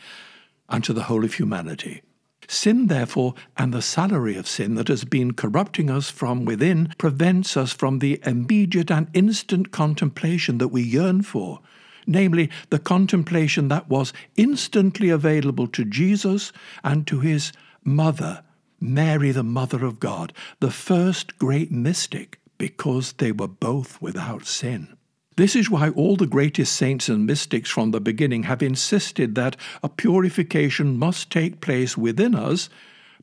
and 0.68 0.84
to 0.84 0.94
the 0.94 1.04
whole 1.04 1.24
of 1.24 1.36
humanity. 1.36 2.02
Sin, 2.48 2.88
therefore, 2.88 3.34
and 3.58 3.74
the 3.74 3.82
salary 3.82 4.36
of 4.36 4.48
sin 4.48 4.76
that 4.76 4.88
has 4.88 5.04
been 5.04 5.34
corrupting 5.34 5.90
us 5.90 6.12
from 6.12 6.46
within 6.46 6.94
prevents 6.98 7.58
us 7.58 7.72
from 7.72 8.00
the 8.00 8.20
immediate 8.26 8.92
and 8.92 9.08
instant 9.14 9.72
contemplation 9.72 10.58
that 10.60 10.68
we 10.68 10.82
yearn 10.84 11.24
for, 11.24 11.62
namely, 12.08 12.50
the 12.70 12.80
contemplation 12.80 13.68
that 13.70 13.90
was 13.90 14.14
instantly 14.36 15.10
available 15.10 15.68
to 15.68 15.86
Jesus 15.86 16.52
and 16.84 17.06
to 17.08 17.20
his 17.20 17.52
mother, 17.84 18.44
Mary, 18.80 19.32
the 19.32 19.44
Mother 19.44 19.86
of 19.86 20.00
God, 20.00 20.34
the 20.60 20.72
first 20.72 21.38
great 21.40 21.72
mystic, 21.72 22.40
because 22.58 23.14
they 23.14 23.32
were 23.32 23.48
both 23.48 24.02
without 24.02 24.46
sin. 24.46 24.96
This 25.38 25.56
is 25.56 25.70
why 25.70 25.90
all 25.90 26.16
the 26.16 26.28
greatest 26.28 26.76
saints 26.76 27.10
and 27.10 27.26
mystics 27.26 27.70
from 27.70 27.92
the 27.92 28.00
beginning 28.00 28.44
have 28.44 28.64
insisted 28.64 29.36
that 29.36 29.58
a 29.84 29.90
purification 29.90 30.98
must 30.98 31.30
take 31.30 31.60
place 31.60 31.98
within 31.98 32.34
us 32.34 32.70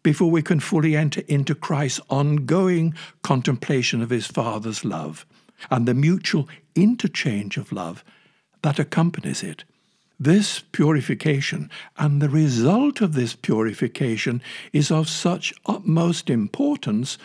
before 0.03 0.31
we 0.31 0.43
can 0.43 0.61
fully 0.61 0.95
enter 0.95 1.23
into 1.27 1.55
Christ's 1.55 2.01
ongoing 2.11 2.95
contemplation 3.23 4.03
of 4.03 4.11
his 4.11 4.27
Father's 4.27 4.85
love 4.85 5.25
and 5.71 5.87
the 5.87 5.95
mutual 5.95 6.49
interchange 6.75 7.57
of 7.57 7.73
love 7.73 8.05
that 8.63 8.79
accompanies 8.79 9.43
it. 9.43 9.65
This 10.19 10.61
purification 10.61 11.69
and 11.97 12.23
the 12.23 12.29
result 12.29 13.01
of 13.01 13.15
this 13.15 13.35
purification 13.35 14.41
is 14.73 14.91
of 14.91 15.09
such 15.09 15.53
utmost 15.67 16.31
importance 16.31 17.19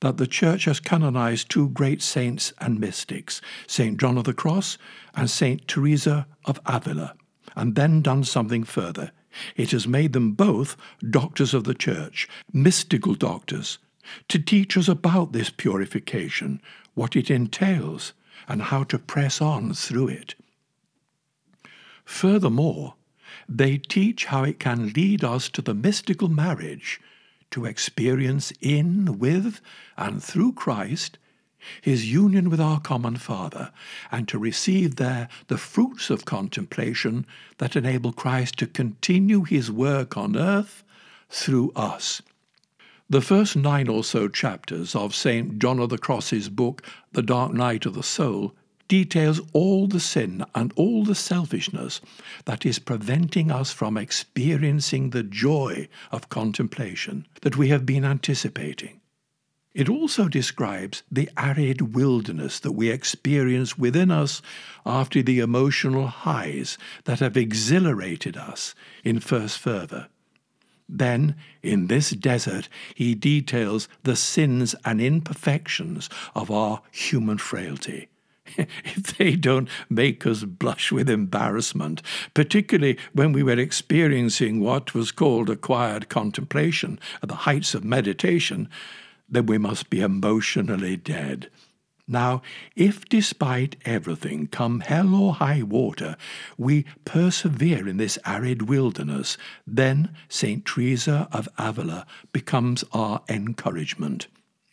that 0.00 0.16
the 0.16 0.26
Church 0.26 0.64
has 0.64 0.80
canonized 0.80 1.50
two 1.50 1.68
great 1.70 2.00
saints 2.00 2.52
and 2.58 2.80
mystics, 2.80 3.40
St. 3.66 3.98
John 3.98 4.16
of 4.16 4.24
the 4.24 4.32
Cross 4.32 4.78
and 5.14 5.28
St. 5.28 5.66
Teresa 5.68 6.26
of 6.44 6.60
Avila, 6.64 7.14
and 7.56 7.74
then 7.74 8.00
done 8.00 8.24
something 8.24 8.64
further. 8.64 9.10
It 9.56 9.72
has 9.72 9.86
made 9.86 10.12
them 10.12 10.32
both 10.32 10.76
doctors 11.10 11.52
of 11.52 11.64
the 11.64 11.74
Church, 11.74 12.28
mystical 12.52 13.14
doctors, 13.14 13.78
to 14.28 14.38
teach 14.38 14.76
us 14.76 14.88
about 14.88 15.32
this 15.32 15.50
purification, 15.50 16.62
what 16.94 17.14
it 17.14 17.30
entails, 17.30 18.14
and 18.48 18.62
how 18.62 18.84
to 18.84 18.98
press 18.98 19.42
on 19.42 19.74
through 19.74 20.08
it. 20.08 20.34
Furthermore, 22.08 22.94
they 23.46 23.76
teach 23.76 24.24
how 24.24 24.42
it 24.42 24.58
can 24.58 24.94
lead 24.94 25.22
us 25.22 25.50
to 25.50 25.60
the 25.60 25.74
mystical 25.74 26.28
marriage 26.28 27.00
to 27.50 27.66
experience 27.66 28.50
in, 28.62 29.18
with, 29.18 29.60
and 29.96 30.24
through 30.24 30.54
Christ 30.54 31.18
his 31.82 32.10
union 32.10 32.48
with 32.48 32.60
our 32.60 32.80
common 32.80 33.16
Father, 33.16 33.70
and 34.10 34.26
to 34.26 34.38
receive 34.38 34.96
there 34.96 35.28
the 35.48 35.58
fruits 35.58 36.08
of 36.08 36.24
contemplation 36.24 37.26
that 37.58 37.76
enable 37.76 38.12
Christ 38.12 38.56
to 38.58 38.66
continue 38.66 39.44
his 39.44 39.70
work 39.70 40.16
on 40.16 40.34
earth 40.34 40.82
through 41.28 41.72
us. 41.76 42.22
The 43.10 43.20
first 43.20 43.54
nine 43.54 43.86
or 43.86 44.02
so 44.02 44.28
chapters 44.28 44.96
of 44.96 45.14
St. 45.14 45.58
John 45.58 45.78
of 45.78 45.90
the 45.90 45.98
Cross's 45.98 46.48
book, 46.48 46.82
The 47.12 47.22
Dark 47.22 47.52
Night 47.52 47.84
of 47.84 47.94
the 47.94 48.02
Soul, 48.02 48.54
details 48.88 49.40
all 49.52 49.86
the 49.86 50.00
sin 50.00 50.44
and 50.54 50.72
all 50.74 51.04
the 51.04 51.14
selfishness 51.14 52.00
that 52.46 52.66
is 52.66 52.78
preventing 52.78 53.50
us 53.50 53.70
from 53.70 53.96
experiencing 53.96 55.10
the 55.10 55.22
joy 55.22 55.88
of 56.10 56.30
contemplation 56.30 57.26
that 57.42 57.56
we 57.56 57.68
have 57.68 57.86
been 57.86 58.04
anticipating. 58.04 59.00
It 59.74 59.88
also 59.88 60.26
describes 60.26 61.02
the 61.12 61.30
arid 61.36 61.94
wilderness 61.94 62.58
that 62.60 62.72
we 62.72 62.88
experience 62.88 63.78
within 63.78 64.10
us 64.10 64.42
after 64.84 65.22
the 65.22 65.38
emotional 65.38 66.06
highs 66.06 66.78
that 67.04 67.20
have 67.20 67.36
exhilarated 67.36 68.36
us 68.36 68.74
in 69.04 69.20
first 69.20 69.58
fervour. 69.58 70.08
Then, 70.88 71.36
in 71.62 71.88
this 71.88 72.10
desert, 72.10 72.70
he 72.94 73.14
details 73.14 73.88
the 74.04 74.16
sins 74.16 74.74
and 74.86 75.02
imperfections 75.02 76.08
of 76.34 76.50
our 76.50 76.80
human 76.90 77.36
frailty 77.36 78.08
if 78.84 79.16
they 79.16 79.36
don't 79.36 79.68
make 79.88 80.26
us 80.26 80.44
blush 80.44 80.92
with 80.92 81.08
embarrassment, 81.08 82.02
particularly 82.34 82.98
when 83.12 83.32
we 83.32 83.42
were 83.42 83.58
experiencing 83.58 84.60
what 84.60 84.94
was 84.94 85.12
called 85.12 85.50
acquired 85.50 86.08
contemplation 86.08 86.98
at 87.22 87.28
the 87.28 87.34
heights 87.34 87.74
of 87.74 87.84
meditation, 87.84 88.68
then 89.28 89.46
we 89.46 89.58
must 89.58 89.90
be 89.90 90.00
emotionally 90.00 90.96
dead. 90.96 91.50
Now, 92.10 92.40
if 92.74 93.06
despite 93.06 93.76
everything, 93.84 94.46
come 94.46 94.80
hell 94.80 95.14
or 95.14 95.34
high 95.34 95.62
water, 95.62 96.16
we 96.56 96.86
persevere 97.04 97.86
in 97.86 97.98
this 97.98 98.18
arid 98.24 98.62
wilderness, 98.62 99.36
then 99.66 100.16
St. 100.30 100.64
Teresa 100.64 101.28
of 101.32 101.50
Avila 101.58 102.06
becomes 102.32 102.82
our 102.92 103.20
encouragement. 103.28 104.28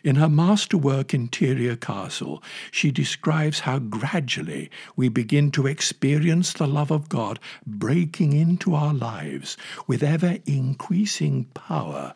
In 0.06 0.18
her 0.18 0.30
masterwork 0.30 1.16
Interior 1.16 1.76
Castle, 1.76 2.44
she 2.70 2.92
describes 2.92 3.62
how 3.62 3.80
gradually 3.80 4.70
we 4.96 5.10
begin 5.10 5.50
to 5.54 5.66
experience 5.66 6.54
the 6.54 6.68
love 6.68 6.92
of 6.92 7.10
God 7.10 7.40
breaking 7.66 8.34
into 8.34 8.76
our 8.76 8.94
lives 8.94 9.58
with 9.88 10.04
ever 10.04 10.38
increasing 10.46 11.46
power 11.56 12.14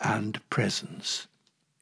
and 0.00 0.38
presence. 0.48 1.26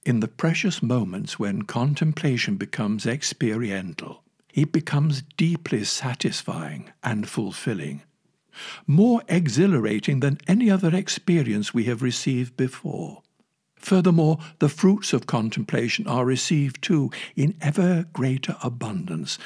In 0.06 0.20
the 0.20 0.28
precious 0.28 0.82
moments 0.82 1.38
when 1.38 1.64
contemplation 1.64 2.56
becomes 2.56 3.04
experiential, 3.04 4.22
it 4.54 4.72
becomes 4.72 5.20
deeply 5.36 5.84
satisfying 5.84 6.92
and 7.04 7.28
fulfilling, 7.28 8.00
more 8.86 9.20
exhilarating 9.28 10.20
than 10.20 10.38
any 10.48 10.70
other 10.70 10.96
experience 10.96 11.74
we 11.74 11.84
have 11.84 12.00
received 12.00 12.56
before. 12.56 13.20
Furthermore, 13.76 14.38
the 14.58 14.68
fruits 14.68 15.12
of 15.12 15.26
contemplation 15.26 16.06
are 16.06 16.24
received 16.24 16.82
too 16.82 17.10
in 17.36 17.54
ever 17.60 18.06
greater 18.12 18.56
abundance, 18.62 19.38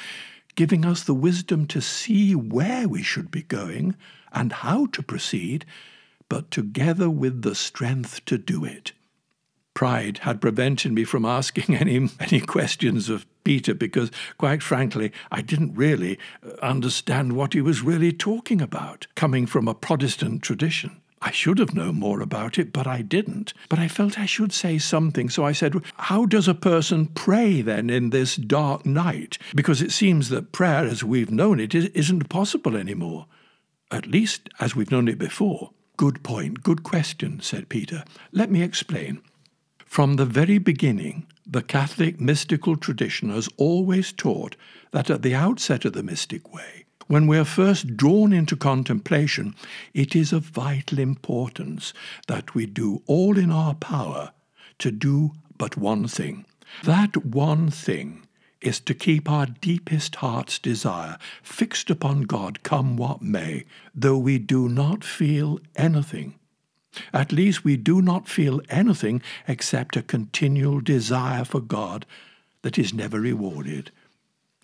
giving 0.55 0.85
us 0.85 1.03
the 1.03 1.13
wisdom 1.13 1.67
to 1.67 1.81
see 1.81 2.33
where 2.33 2.87
we 2.87 3.03
should 3.03 3.29
be 3.29 3.43
going 3.43 3.95
and 4.31 4.51
how 4.51 4.85
to 4.87 5.03
proceed, 5.03 5.65
but 6.29 6.49
together 6.49 7.09
with 7.09 7.41
the 7.41 7.55
strength 7.55 8.23
to 8.25 8.37
do 8.37 8.63
it. 8.63 8.93
Pride 9.73 10.19
had 10.19 10.41
prevented 10.41 10.91
me 10.91 11.03
from 11.03 11.25
asking 11.25 11.75
any, 11.79 12.09
any 12.19 12.39
questions 12.39 13.09
of 13.09 13.25
Peter 13.43 13.73
because, 13.73 14.11
quite 14.37 14.61
frankly, 14.61 15.11
I 15.31 15.41
didn't 15.41 15.75
really 15.75 16.19
uh, 16.45 16.53
understand 16.61 17.33
what 17.33 17.53
he 17.53 17.61
was 17.61 17.81
really 17.81 18.11
talking 18.11 18.61
about, 18.61 19.07
coming 19.15 19.45
from 19.45 19.67
a 19.67 19.73
Protestant 19.73 20.41
tradition. 20.41 21.01
I 21.21 21.29
should 21.31 21.59
have 21.59 21.75
known 21.75 21.99
more 21.99 22.19
about 22.19 22.57
it, 22.57 22.73
but 22.73 22.87
I 22.87 23.03
didn't. 23.03 23.53
But 23.69 23.77
I 23.77 23.87
felt 23.87 24.17
I 24.17 24.25
should 24.25 24.51
say 24.51 24.79
something, 24.79 25.29
so 25.29 25.45
I 25.45 25.51
said, 25.51 25.75
How 25.97 26.25
does 26.25 26.47
a 26.47 26.55
person 26.55 27.07
pray 27.07 27.61
then 27.61 27.89
in 27.89 28.09
this 28.09 28.35
dark 28.35 28.85
night? 28.85 29.37
Because 29.53 29.81
it 29.81 29.91
seems 29.91 30.29
that 30.29 30.51
prayer, 30.51 30.85
as 30.85 31.03
we've 31.03 31.31
known 31.31 31.59
it, 31.59 31.75
isn't 31.75 32.29
possible 32.29 32.75
anymore. 32.75 33.27
At 33.91 34.07
least 34.07 34.49
as 34.59 34.75
we've 34.75 34.91
known 34.91 35.07
it 35.07 35.19
before. 35.19 35.71
Good 35.95 36.23
point, 36.23 36.63
good 36.63 36.81
question, 36.81 37.39
said 37.41 37.69
Peter. 37.69 38.03
Let 38.31 38.49
me 38.49 38.63
explain. 38.63 39.21
From 39.85 40.15
the 40.15 40.25
very 40.25 40.57
beginning, 40.57 41.27
the 41.45 41.61
Catholic 41.61 42.19
mystical 42.19 42.77
tradition 42.77 43.29
has 43.29 43.49
always 43.57 44.11
taught 44.11 44.55
that 44.91 45.09
at 45.09 45.21
the 45.21 45.35
outset 45.35 45.85
of 45.85 45.93
the 45.93 46.01
mystic 46.01 46.53
way, 46.53 46.80
when 47.07 47.27
we 47.27 47.37
are 47.37 47.45
first 47.45 47.97
drawn 47.97 48.33
into 48.33 48.55
contemplation, 48.55 49.55
it 49.93 50.15
is 50.15 50.33
of 50.33 50.43
vital 50.43 50.99
importance 50.99 51.93
that 52.27 52.53
we 52.55 52.65
do 52.65 53.01
all 53.07 53.37
in 53.37 53.51
our 53.51 53.75
power 53.75 54.31
to 54.79 54.91
do 54.91 55.31
but 55.57 55.77
one 55.77 56.07
thing. 56.07 56.45
That 56.83 57.25
one 57.25 57.69
thing 57.69 58.27
is 58.61 58.79
to 58.79 58.93
keep 58.93 59.29
our 59.29 59.45
deepest 59.45 60.17
heart's 60.17 60.59
desire 60.59 61.17
fixed 61.41 61.89
upon 61.89 62.21
God 62.21 62.63
come 62.63 62.95
what 62.95 63.21
may, 63.21 63.65
though 63.93 64.17
we 64.17 64.37
do 64.37 64.69
not 64.69 65.03
feel 65.03 65.59
anything. 65.75 66.35
At 67.13 67.31
least 67.31 67.63
we 67.63 67.77
do 67.77 68.01
not 68.01 68.27
feel 68.27 68.61
anything 68.69 69.21
except 69.47 69.95
a 69.95 70.01
continual 70.01 70.81
desire 70.81 71.45
for 71.45 71.61
God 71.61 72.05
that 72.61 72.77
is 72.77 72.93
never 72.93 73.19
rewarded. 73.19 73.91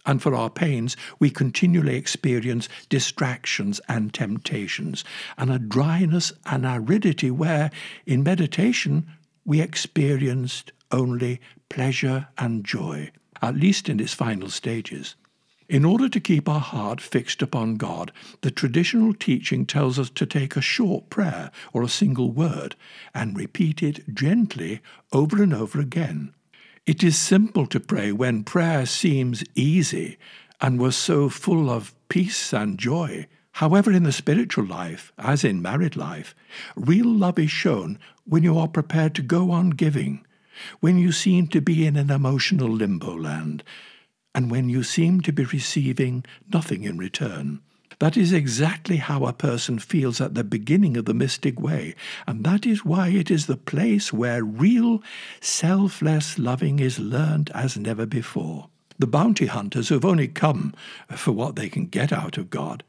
And 0.07 0.21
for 0.21 0.33
our 0.33 0.49
pains, 0.49 0.95
we 1.19 1.29
continually 1.29 1.97
experience 1.97 2.69
distractions 2.87 3.81
and 3.89 4.13
temptations, 4.13 5.03
and 5.37 5.51
a 5.51 5.59
dryness 5.59 6.31
and 6.45 6.65
aridity 6.65 7.29
where, 7.29 7.69
in 8.05 8.23
meditation, 8.23 9.05
we 9.45 9.61
experienced 9.61 10.71
only 10.91 11.41
pleasure 11.69 12.29
and 12.37 12.63
joy, 12.63 13.11
at 13.41 13.57
least 13.57 13.89
in 13.89 13.99
its 13.99 14.13
final 14.13 14.49
stages. 14.49 15.15
In 15.69 15.83
order 15.83 16.07
to 16.07 16.21
keep 16.21 16.47
our 16.47 16.61
heart 16.61 17.01
fixed 17.01 17.41
upon 17.41 17.75
God, 17.75 18.13
the 18.39 18.51
traditional 18.51 19.13
teaching 19.13 19.65
tells 19.65 19.99
us 19.99 20.09
to 20.11 20.25
take 20.25 20.55
a 20.55 20.61
short 20.61 21.09
prayer 21.09 21.51
or 21.73 21.83
a 21.83 21.89
single 21.89 22.31
word 22.31 22.77
and 23.13 23.37
repeat 23.37 23.83
it 23.83 24.15
gently 24.15 24.79
over 25.11 25.43
and 25.43 25.53
over 25.53 25.81
again. 25.81 26.33
It 26.87 27.03
is 27.03 27.17
simple 27.17 27.67
to 27.67 27.81
pray 27.81 28.13
when 28.13 28.45
prayer 28.45 28.85
seems 28.85 29.43
easy 29.55 30.17
and 30.61 30.79
was 30.79 30.95
so 30.95 31.27
full 31.27 31.69
of 31.69 31.93
peace 32.07 32.53
and 32.53 32.77
joy. 32.79 33.27
However, 33.51 33.91
in 33.91 34.03
the 34.03 34.13
spiritual 34.13 34.65
life, 34.65 35.11
as 35.17 35.43
in 35.43 35.61
married 35.61 35.97
life, 35.97 36.33
real 36.77 37.09
love 37.09 37.37
is 37.39 37.51
shown 37.51 37.99
when 38.23 38.43
you 38.43 38.57
are 38.57 38.69
prepared 38.69 39.15
to 39.15 39.21
go 39.21 39.51
on 39.51 39.71
giving, 39.71 40.25
when 40.79 40.97
you 40.97 41.11
seem 41.11 41.47
to 41.49 41.59
be 41.59 41.85
in 41.85 41.97
an 41.97 42.09
emotional 42.09 42.69
limbo 42.69 43.17
land, 43.17 43.65
and 44.33 44.49
when 44.49 44.69
you 44.69 44.81
seem 44.81 45.19
to 45.21 45.33
be 45.33 45.43
receiving 45.43 46.23
nothing 46.53 46.85
in 46.85 46.97
return. 46.97 47.59
That 47.99 48.15
is 48.15 48.31
exactly 48.31 48.97
how 48.97 49.25
a 49.25 49.33
person 49.33 49.79
feels 49.79 50.21
at 50.21 50.35
the 50.35 50.43
beginning 50.43 50.97
of 50.97 51.05
the 51.05 51.15
mystic 51.15 51.59
way, 51.59 51.95
and 52.27 52.43
that 52.43 52.65
is 52.65 52.85
why 52.85 53.09
it 53.09 53.31
is 53.31 53.47
the 53.47 53.57
place 53.57 54.13
where 54.13 54.43
real, 54.43 55.01
selfless 55.41 56.37
loving 56.37 56.79
is 56.79 56.99
learned 56.99 57.49
as 57.55 57.75
never 57.75 58.05
before. 58.05 58.69
The 58.99 59.07
bounty 59.07 59.47
hunters 59.47 59.89
who 59.89 59.95
have 59.95 60.05
only 60.05 60.27
come 60.27 60.73
for 61.15 61.31
what 61.31 61.55
they 61.55 61.69
can 61.69 61.87
get 61.87 62.13
out 62.13 62.37
of 62.37 62.51
God 62.51 62.83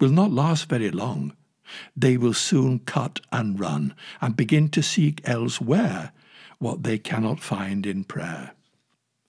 will 0.00 0.10
not 0.10 0.32
last 0.32 0.68
very 0.68 0.90
long. 0.90 1.32
They 1.96 2.16
will 2.16 2.34
soon 2.34 2.80
cut 2.80 3.20
and 3.30 3.58
run 3.58 3.94
and 4.20 4.36
begin 4.36 4.68
to 4.70 4.82
seek 4.82 5.20
elsewhere 5.24 6.12
what 6.58 6.82
they 6.82 6.98
cannot 6.98 7.40
find 7.40 7.86
in 7.86 8.02
prayer. 8.04 8.52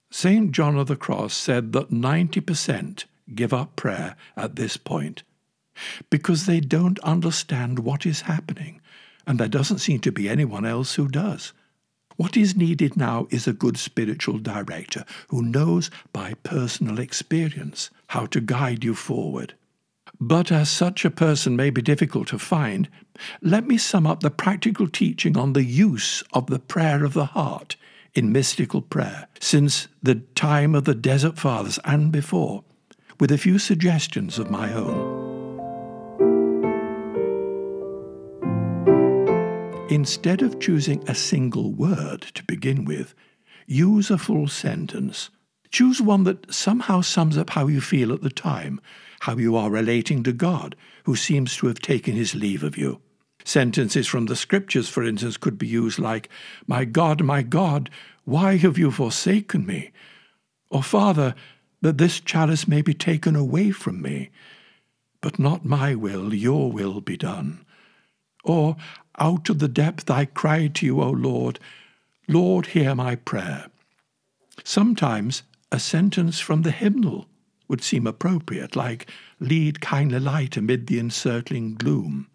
St. 0.09 0.51
John 0.51 0.77
of 0.77 0.87
the 0.87 0.95
Cross 0.95 1.35
said 1.35 1.73
that 1.73 1.91
90% 1.91 3.05
give 3.35 3.53
up 3.53 3.75
prayer 3.75 4.15
at 4.35 4.55
this 4.55 4.77
point 4.77 5.23
because 6.09 6.45
they 6.45 6.59
don't 6.59 6.99
understand 6.99 7.79
what 7.79 8.05
is 8.05 8.21
happening, 8.21 8.81
and 9.25 9.39
there 9.39 9.47
doesn't 9.47 9.79
seem 9.79 9.99
to 9.99 10.11
be 10.11 10.27
anyone 10.29 10.65
else 10.65 10.95
who 10.95 11.07
does. 11.07 11.53
What 12.17 12.37
is 12.37 12.55
needed 12.55 12.97
now 12.97 13.27
is 13.29 13.47
a 13.47 13.53
good 13.53 13.77
spiritual 13.77 14.37
director 14.37 15.05
who 15.29 15.41
knows 15.41 15.89
by 16.13 16.33
personal 16.43 16.99
experience 16.99 17.89
how 18.07 18.25
to 18.27 18.41
guide 18.41 18.83
you 18.83 18.93
forward. 18.93 19.55
But 20.19 20.51
as 20.51 20.69
such 20.69 21.03
a 21.03 21.09
person 21.09 21.55
may 21.55 21.69
be 21.69 21.81
difficult 21.81 22.27
to 22.27 22.37
find, 22.37 22.89
let 23.41 23.65
me 23.65 23.77
sum 23.77 24.05
up 24.05 24.19
the 24.19 24.29
practical 24.29 24.87
teaching 24.87 25.37
on 25.37 25.53
the 25.53 25.63
use 25.63 26.21
of 26.33 26.47
the 26.47 26.59
prayer 26.59 27.03
of 27.03 27.13
the 27.13 27.25
heart 27.25 27.75
in 28.13 28.31
mystical 28.31 28.81
prayer 28.81 29.27
since 29.39 29.87
the 30.03 30.15
time 30.35 30.75
of 30.75 30.83
the 30.83 30.93
Desert 30.93 31.39
Fathers 31.39 31.79
and 31.85 32.11
before 32.11 32.63
with 33.21 33.31
a 33.31 33.37
few 33.37 33.59
suggestions 33.59 34.39
of 34.39 34.49
my 34.49 34.73
own. 34.73 35.21
Instead 39.91 40.41
of 40.41 40.59
choosing 40.59 41.07
a 41.07 41.13
single 41.13 41.71
word 41.71 42.21
to 42.33 42.43
begin 42.45 42.83
with, 42.83 43.13
use 43.67 44.09
a 44.09 44.17
full 44.17 44.47
sentence. 44.47 45.29
Choose 45.69 46.01
one 46.01 46.23
that 46.23 46.51
somehow 46.51 47.01
sums 47.01 47.37
up 47.37 47.51
how 47.51 47.67
you 47.67 47.79
feel 47.79 48.11
at 48.11 48.23
the 48.23 48.31
time, 48.31 48.81
how 49.19 49.37
you 49.37 49.55
are 49.55 49.69
relating 49.69 50.23
to 50.23 50.33
God, 50.33 50.75
who 51.03 51.15
seems 51.15 51.55
to 51.57 51.67
have 51.67 51.79
taken 51.79 52.15
his 52.15 52.33
leave 52.33 52.63
of 52.63 52.75
you. 52.75 53.01
Sentences 53.45 54.07
from 54.07 54.25
the 54.25 54.35
scriptures, 54.35 54.89
for 54.89 55.03
instance, 55.03 55.37
could 55.37 55.59
be 55.59 55.67
used 55.67 55.99
like, 55.99 56.27
My 56.65 56.85
God, 56.85 57.21
my 57.21 57.43
God, 57.43 57.91
why 58.25 58.57
have 58.57 58.79
you 58.79 58.89
forsaken 58.89 59.67
me? 59.67 59.91
Or, 60.71 60.81
Father, 60.81 61.35
that 61.81 61.97
this 61.97 62.19
chalice 62.19 62.67
may 62.67 62.81
be 62.81 62.93
taken 62.93 63.35
away 63.35 63.71
from 63.71 64.01
me. 64.01 64.29
But 65.19 65.39
not 65.39 65.65
my 65.65 65.95
will, 65.95 66.33
your 66.33 66.71
will 66.71 67.01
be 67.01 67.17
done. 67.17 67.65
Or, 68.43 68.75
out 69.19 69.49
of 69.49 69.59
the 69.59 69.67
depth 69.67 70.09
I 70.09 70.25
cry 70.25 70.67
to 70.67 70.85
you, 70.85 71.01
O 71.01 71.09
Lord, 71.11 71.59
Lord, 72.27 72.67
hear 72.67 72.95
my 72.95 73.15
prayer. 73.15 73.67
Sometimes 74.63 75.43
a 75.71 75.79
sentence 75.79 76.39
from 76.39 76.61
the 76.61 76.71
hymnal 76.71 77.27
would 77.67 77.83
seem 77.83 78.05
appropriate, 78.05 78.75
like, 78.75 79.09
Lead 79.39 79.81
kindly 79.81 80.19
light 80.19 80.55
amid 80.55 80.87
the 80.87 80.99
encircling 80.99 81.75
gloom. 81.75 82.27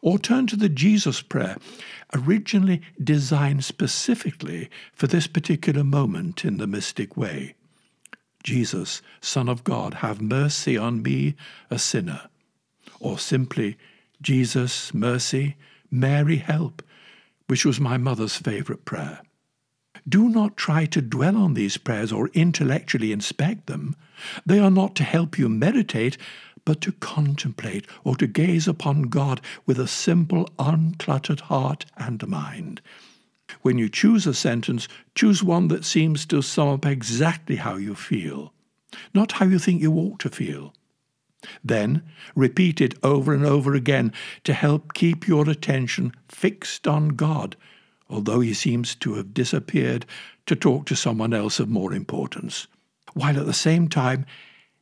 Or 0.00 0.18
turn 0.18 0.46
to 0.48 0.56
the 0.56 0.68
Jesus 0.68 1.22
prayer, 1.22 1.56
originally 2.14 2.82
designed 3.02 3.64
specifically 3.64 4.70
for 4.92 5.06
this 5.06 5.26
particular 5.26 5.84
moment 5.84 6.44
in 6.44 6.58
the 6.58 6.66
mystic 6.66 7.16
way. 7.16 7.54
Jesus, 8.46 9.02
Son 9.20 9.48
of 9.48 9.64
God, 9.64 9.94
have 9.94 10.22
mercy 10.22 10.76
on 10.76 11.02
me, 11.02 11.34
a 11.68 11.80
sinner. 11.80 12.28
Or 13.00 13.18
simply, 13.18 13.76
Jesus, 14.22 14.94
mercy, 14.94 15.56
Mary, 15.90 16.36
help, 16.36 16.80
which 17.48 17.66
was 17.66 17.80
my 17.80 17.96
mother's 17.96 18.36
favourite 18.36 18.84
prayer. 18.84 19.20
Do 20.08 20.28
not 20.28 20.56
try 20.56 20.86
to 20.86 21.02
dwell 21.02 21.36
on 21.36 21.54
these 21.54 21.76
prayers 21.76 22.12
or 22.12 22.28
intellectually 22.28 23.10
inspect 23.10 23.66
them. 23.66 23.96
They 24.46 24.60
are 24.60 24.70
not 24.70 24.94
to 24.96 25.02
help 25.02 25.36
you 25.36 25.48
meditate, 25.48 26.16
but 26.64 26.80
to 26.82 26.92
contemplate 26.92 27.84
or 28.04 28.14
to 28.14 28.28
gaze 28.28 28.68
upon 28.68 29.02
God 29.02 29.40
with 29.66 29.80
a 29.80 29.88
simple, 29.88 30.48
uncluttered 30.56 31.40
heart 31.40 31.84
and 31.96 32.24
mind. 32.28 32.80
When 33.62 33.78
you 33.78 33.88
choose 33.88 34.26
a 34.26 34.34
sentence, 34.34 34.88
choose 35.14 35.42
one 35.42 35.68
that 35.68 35.84
seems 35.84 36.26
to 36.26 36.42
sum 36.42 36.68
up 36.68 36.86
exactly 36.86 37.56
how 37.56 37.76
you 37.76 37.94
feel, 37.94 38.52
not 39.14 39.32
how 39.32 39.46
you 39.46 39.58
think 39.58 39.80
you 39.80 39.92
ought 39.92 40.18
to 40.20 40.30
feel. 40.30 40.72
Then 41.62 42.02
repeat 42.34 42.80
it 42.80 42.94
over 43.02 43.32
and 43.32 43.44
over 43.44 43.74
again 43.74 44.12
to 44.44 44.52
help 44.52 44.94
keep 44.94 45.28
your 45.28 45.48
attention 45.48 46.12
fixed 46.28 46.88
on 46.88 47.10
God, 47.10 47.56
although 48.08 48.40
He 48.40 48.54
seems 48.54 48.94
to 48.96 49.14
have 49.14 49.34
disappeared 49.34 50.06
to 50.46 50.56
talk 50.56 50.86
to 50.86 50.96
someone 50.96 51.34
else 51.34 51.60
of 51.60 51.68
more 51.68 51.92
importance, 51.92 52.66
while 53.14 53.38
at 53.38 53.46
the 53.46 53.52
same 53.52 53.88
time 53.88 54.26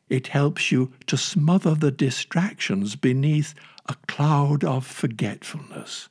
it 0.09 0.29
helps 0.29 0.70
you 0.70 0.92
to 1.07 1.16
smother 1.16 1.74
the 1.74 1.90
distractions 1.90 2.96
beneath 2.96 3.55
a 3.87 3.96
cloud 4.07 4.64
of 4.64 4.87
forgetfulness. 4.87 6.09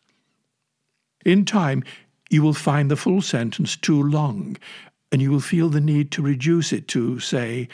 In 1.26 1.46
time, 1.46 1.84
you 2.34 2.42
will 2.42 2.54
find 2.54 2.90
the 2.90 2.98
full 2.98 3.22
sentence 3.22 3.78
too 3.78 4.02
long, 4.02 4.58
and 5.12 5.22
you 5.22 5.30
will 5.30 5.40
feel 5.40 5.70
the 5.70 5.80
need 5.80 6.10
to 6.12 6.22
reduce 6.24 6.74
it 6.74 6.88
to, 6.88 7.20
say, 7.20 7.68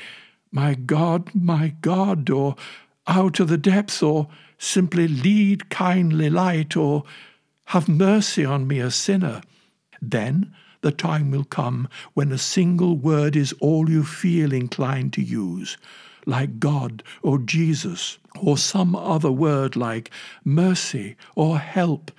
My 0.52 0.74
God, 0.74 1.34
my 1.34 1.69
God, 1.80 2.30
or 2.30 2.58
out 3.08 3.39
of 3.39 3.48
the 3.48 3.58
depths, 3.58 4.04
or 4.04 4.28
simply 4.58 5.08
lead 5.08 5.69
kindly 5.69 6.30
light, 6.30 6.76
or 6.76 7.06
have 7.67 7.88
mercy 7.88 8.43
on 8.43 8.67
me, 8.67 8.80
a 8.80 8.91
sinner. 8.91 9.41
Then 10.02 10.54
the 10.82 10.91
time 10.91 11.32
will 11.32 11.45
come 11.45 11.88
when 12.13 12.32
a 12.32 12.38
single 12.38 12.98
word 12.98 13.38
is 13.38 13.54
all 13.62 13.89
you 13.89 14.04
feel 14.04 14.52
inclined 14.52 15.13
to 15.13 15.22
use, 15.22 15.78
like 16.26 16.60
God 16.60 17.02
or 17.22 17.38
Jesus, 17.39 18.17
or 18.41 18.58
some 18.58 18.93
other 18.93 19.32
word 19.32 19.78
like 19.78 20.12
mercy 20.43 21.15
or 21.36 21.60
help 21.60 22.12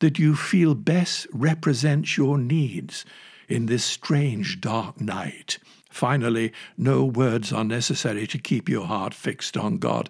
that 0.00 0.18
you 0.18 0.34
feel 0.34 0.74
best 0.74 1.26
represents 1.32 2.16
your 2.16 2.36
needs 2.36 3.04
in 3.48 3.66
this 3.66 3.84
strange 3.84 4.60
dark 4.60 5.00
night. 5.00 5.58
Finally, 5.90 6.52
no 6.76 7.04
words 7.04 7.52
are 7.52 7.64
necessary 7.64 8.26
to 8.26 8.38
keep 8.38 8.68
your 8.68 8.86
heart 8.86 9.12
fixed 9.12 9.56
on 9.56 9.76
God, 9.78 10.08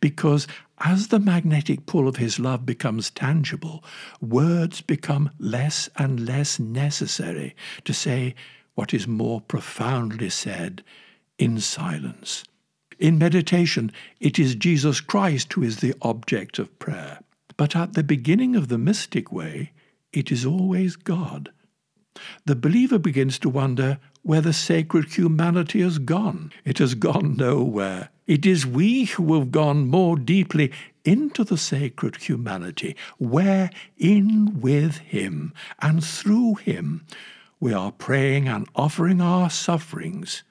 because 0.00 0.46
as 0.78 1.08
the 1.08 1.18
magnetic 1.18 1.86
pull 1.86 2.06
of 2.06 2.16
His 2.16 2.38
love 2.38 2.66
becomes 2.66 3.10
tangible, 3.10 3.82
words 4.20 4.80
become 4.80 5.30
less 5.38 5.88
and 5.96 6.26
less 6.26 6.58
necessary 6.58 7.56
to 7.84 7.94
say 7.94 8.34
what 8.74 8.92
is 8.92 9.06
more 9.06 9.40
profoundly 9.40 10.28
said 10.28 10.82
in 11.38 11.60
silence. 11.60 12.44
In 12.98 13.18
meditation, 13.18 13.90
it 14.20 14.38
is 14.38 14.54
Jesus 14.54 15.00
Christ 15.00 15.52
who 15.54 15.62
is 15.62 15.78
the 15.78 15.94
object 16.02 16.58
of 16.58 16.78
prayer. 16.78 17.20
But 17.62 17.76
at 17.76 17.92
the 17.92 18.02
beginning 18.02 18.56
of 18.56 18.66
the 18.66 18.76
mystic 18.76 19.30
way, 19.30 19.70
it 20.12 20.32
is 20.32 20.44
always 20.44 20.96
God. 20.96 21.52
the 22.44 22.56
believer 22.56 22.98
begins 22.98 23.38
to 23.38 23.48
wonder 23.48 24.00
where 24.22 24.40
the 24.40 24.52
sacred 24.52 25.12
humanity 25.12 25.80
has 25.80 25.98
gone. 26.00 26.50
It 26.64 26.78
has 26.78 26.96
gone 26.96 27.36
nowhere. 27.36 28.08
It 28.26 28.44
is 28.44 28.66
we 28.66 29.04
who 29.04 29.38
have 29.38 29.52
gone 29.52 29.86
more 29.86 30.16
deeply 30.16 30.72
into 31.04 31.44
the 31.44 31.56
sacred 31.56 32.16
humanity, 32.16 32.96
where 33.18 33.70
in 33.96 34.60
with 34.60 34.96
Him 34.96 35.52
and 35.78 36.02
through 36.02 36.56
Him 36.56 37.06
we 37.60 37.72
are 37.72 37.92
praying 37.92 38.48
and 38.48 38.66
offering 38.74 39.20
our 39.20 39.50
sufferings 39.50 40.42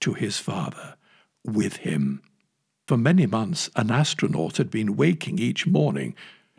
to 0.00 0.12
His 0.12 0.36
Father 0.36 0.96
with 1.46 1.76
Him. 1.76 2.20
For 2.86 2.98
many 2.98 3.24
months, 3.24 3.70
an 3.74 3.90
astronaut 3.90 4.58
had 4.58 4.70
been 4.70 4.96
waking 4.96 5.38
each 5.38 5.66
morning 5.66 6.14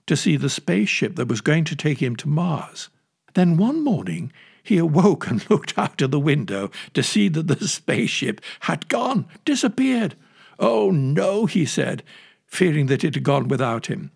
to 0.09 0.17
see 0.17 0.37
the 0.37 0.49
spaceship 0.49 1.15
that 1.17 1.27
was 1.27 1.39
going 1.39 1.63
to 1.63 1.75
take 1.75 2.01
him 2.01 2.15
to 2.15 2.27
Mars. 2.27 2.89
Then 3.35 3.57
one 3.57 3.83
morning, 3.83 4.33
he 4.63 4.79
awoke 4.79 5.27
and 5.27 5.47
looked 5.51 5.77
out 5.77 6.01
of 6.01 6.09
the 6.09 6.19
window 6.19 6.71
to 6.95 7.03
see 7.03 7.27
that 7.29 7.47
the 7.47 7.67
spaceship 7.67 8.41
had 8.61 8.87
gone, 8.87 9.27
disappeared. 9.45 10.15
Oh, 10.57 10.89
no, 10.89 11.45
he 11.45 11.63
said, 11.63 12.01
fearing 12.47 12.87
that 12.87 13.03
it 13.03 13.13
had 13.13 13.23
gone 13.23 13.49
without 13.49 13.85
him. 13.85 14.09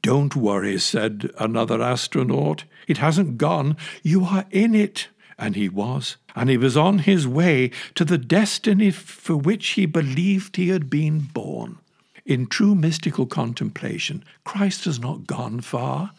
Don't 0.00 0.36
worry, 0.36 0.78
said 0.78 1.28
another 1.40 1.82
astronaut. 1.82 2.62
It 2.86 2.98
hasn't 2.98 3.36
gone. 3.36 3.76
You 4.04 4.24
are 4.24 4.44
in 4.52 4.76
it. 4.76 5.08
And 5.40 5.56
he 5.56 5.68
was. 5.68 6.18
And 6.36 6.50
he 6.50 6.56
was 6.56 6.76
on 6.76 7.00
his 7.00 7.26
way 7.26 7.72
to 7.96 8.04
the 8.04 8.16
destiny 8.16 8.92
for 8.92 9.36
which 9.36 9.70
he 9.70 9.86
believed 9.86 10.54
he 10.54 10.68
had 10.68 10.88
been 10.88 11.18
born. 11.18 11.80
In 12.24 12.46
true 12.46 12.74
mystical 12.74 13.26
contemplation, 13.26 14.24
Christ 14.44 14.84
has 14.84 15.00
not 15.00 15.26
gone 15.26 15.60
far. 15.60 16.12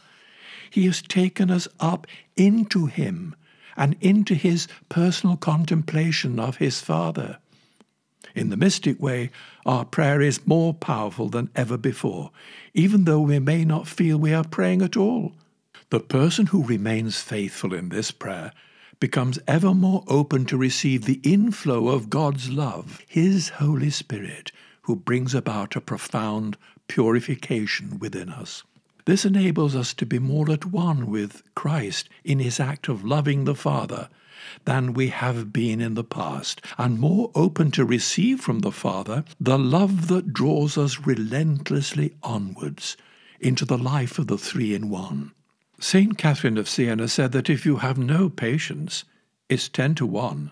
He 0.69 0.85
has 0.85 1.01
taken 1.01 1.49
us 1.49 1.67
up 1.79 2.07
into 2.35 2.87
him 2.87 3.35
and 3.77 3.95
into 4.01 4.35
his 4.35 4.67
personal 4.89 5.37
contemplation 5.37 6.39
of 6.39 6.57
his 6.57 6.81
Father. 6.81 7.37
In 8.35 8.49
the 8.49 8.57
mystic 8.57 8.99
way, 9.01 9.29
our 9.65 9.85
prayer 9.85 10.21
is 10.21 10.47
more 10.47 10.73
powerful 10.73 11.29
than 11.29 11.49
ever 11.55 11.77
before, 11.77 12.31
even 12.73 13.03
though 13.03 13.21
we 13.21 13.39
may 13.39 13.63
not 13.63 13.87
feel 13.87 14.17
we 14.17 14.33
are 14.33 14.43
praying 14.43 14.81
at 14.81 14.97
all. 14.97 15.33
The 15.89 15.99
person 15.99 16.47
who 16.47 16.63
remains 16.63 17.21
faithful 17.21 17.73
in 17.73 17.89
this 17.89 18.11
prayer 18.11 18.51
becomes 18.99 19.37
ever 19.47 19.73
more 19.73 20.03
open 20.07 20.45
to 20.45 20.57
receive 20.57 21.05
the 21.05 21.19
inflow 21.23 21.89
of 21.89 22.09
God's 22.09 22.49
love, 22.49 23.01
His 23.07 23.49
Holy 23.49 23.89
Spirit, 23.89 24.51
who 24.83 24.95
brings 24.95 25.33
about 25.33 25.75
a 25.75 25.81
profound 25.81 26.57
purification 26.87 27.99
within 27.99 28.29
us. 28.29 28.63
This 29.05 29.25
enables 29.25 29.75
us 29.75 29.93
to 29.95 30.05
be 30.05 30.19
more 30.19 30.49
at 30.49 30.65
one 30.65 31.07
with 31.07 31.43
Christ 31.55 32.07
in 32.23 32.39
his 32.39 32.59
act 32.59 32.87
of 32.87 33.03
loving 33.03 33.43
the 33.43 33.55
Father 33.55 34.07
than 34.65 34.93
we 34.93 35.07
have 35.09 35.51
been 35.51 35.81
in 35.81 35.93
the 35.93 36.03
past, 36.03 36.61
and 36.77 36.99
more 36.99 37.31
open 37.35 37.71
to 37.71 37.85
receive 37.85 38.39
from 38.39 38.59
the 38.59 38.71
Father 38.71 39.23
the 39.39 39.57
love 39.57 40.07
that 40.07 40.33
draws 40.33 40.77
us 40.77 41.05
relentlessly 41.05 42.13
onwards 42.23 42.95
into 43.39 43.65
the 43.65 43.77
life 43.77 44.19
of 44.19 44.27
the 44.27 44.37
Three 44.37 44.73
in 44.73 44.89
One. 44.89 45.31
St. 45.79 46.17
Catherine 46.17 46.57
of 46.57 46.69
Siena 46.69 47.07
said 47.07 47.31
that 47.33 47.49
if 47.49 47.65
you 47.65 47.77
have 47.77 47.97
no 47.97 48.29
patience, 48.29 49.03
it's 49.49 49.67
ten 49.67 49.95
to 49.95 50.05
one 50.05 50.51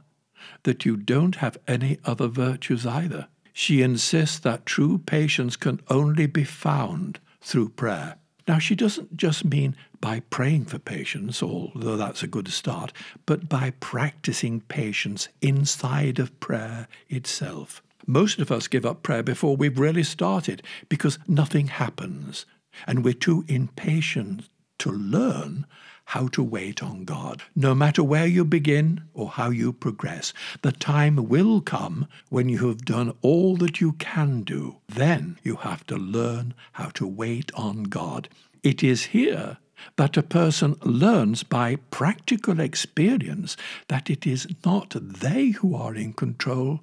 that 0.64 0.86
you 0.86 0.98
don't 0.98 1.36
have 1.36 1.58
any 1.68 2.00
other 2.04 2.28
virtues 2.28 2.86
either. 2.86 3.28
She 3.54 3.82
insists 3.82 4.40
that 4.40 4.66
true 4.66 4.98
patience 4.98 5.56
can 5.56 5.82
only 5.90 6.26
be 6.26 6.44
found 6.44 7.20
through 7.42 7.70
prayer. 7.70 8.18
Now, 8.48 8.60
she 8.60 8.76
doesn't 8.76 9.16
just 9.18 9.46
mean 9.46 9.76
by 10.00 10.22
praying 10.30 10.66
for 10.66 10.80
patience, 10.80 11.44
although 11.44 11.96
that's 11.96 12.24
a 12.24 12.28
good 12.28 12.48
start, 12.48 12.92
but 13.26 13.48
by 13.48 13.72
practicing 13.80 14.62
patience 14.62 15.30
inside 15.42 16.18
of 16.18 16.38
prayer 16.40 16.88
itself. 17.08 17.84
Most 18.08 18.40
of 18.40 18.52
us 18.52 18.68
give 18.68 18.86
up 18.86 19.04
prayer 19.04 19.24
before 19.24 19.56
we've 19.56 19.80
really 19.80 20.04
started 20.04 20.64
because 20.90 21.20
nothing 21.28 21.68
happens, 21.68 22.46
and 22.88 23.04
we're 23.04 23.14
too 23.14 23.46
impatient 23.48 24.50
to 24.80 24.92
learn 24.92 25.68
how 26.12 26.28
to 26.28 26.44
wait 26.44 26.84
on 26.84 27.06
God. 27.06 27.42
No 27.56 27.74
matter 27.74 28.04
where 28.04 28.28
you 28.28 28.44
begin 28.44 29.02
or 29.14 29.30
how 29.30 29.50
you 29.50 29.72
progress, 29.72 30.34
the 30.62 30.74
time 30.74 31.30
will 31.30 31.62
come 31.62 32.06
when 32.28 32.50
you 32.50 32.68
have 32.68 32.84
done 32.84 33.14
all 33.22 33.56
that 33.56 33.80
you 33.80 33.94
can 33.94 34.42
do. 34.42 34.76
Then 34.90 35.38
you 35.42 35.56
have 35.56 35.86
to 35.88 35.96
learn 35.96 36.54
how 36.74 36.90
to 36.96 37.08
wait 37.08 37.50
on 37.54 37.84
God. 37.84 38.28
It 38.62 38.84
is 38.84 39.06
here 39.16 39.58
that 39.96 40.18
a 40.18 40.22
person 40.24 40.76
learns 40.84 41.44
by 41.44 41.78
practical 41.92 42.60
experience 42.60 43.56
that 43.88 44.10
it 44.10 44.28
is 44.28 44.48
not 44.66 44.94
they 45.00 45.52
who 45.52 45.74
are 45.74 45.96
in 45.96 46.12
control, 46.12 46.82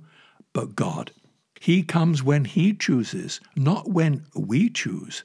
but 0.55 0.75
God. 0.75 1.13
He 1.61 1.83
comes 1.83 2.23
when 2.23 2.47
He 2.47 2.73
chooses, 2.73 3.41
not 3.55 3.91
when 3.91 4.25
we 4.35 4.71
choose. 4.71 5.23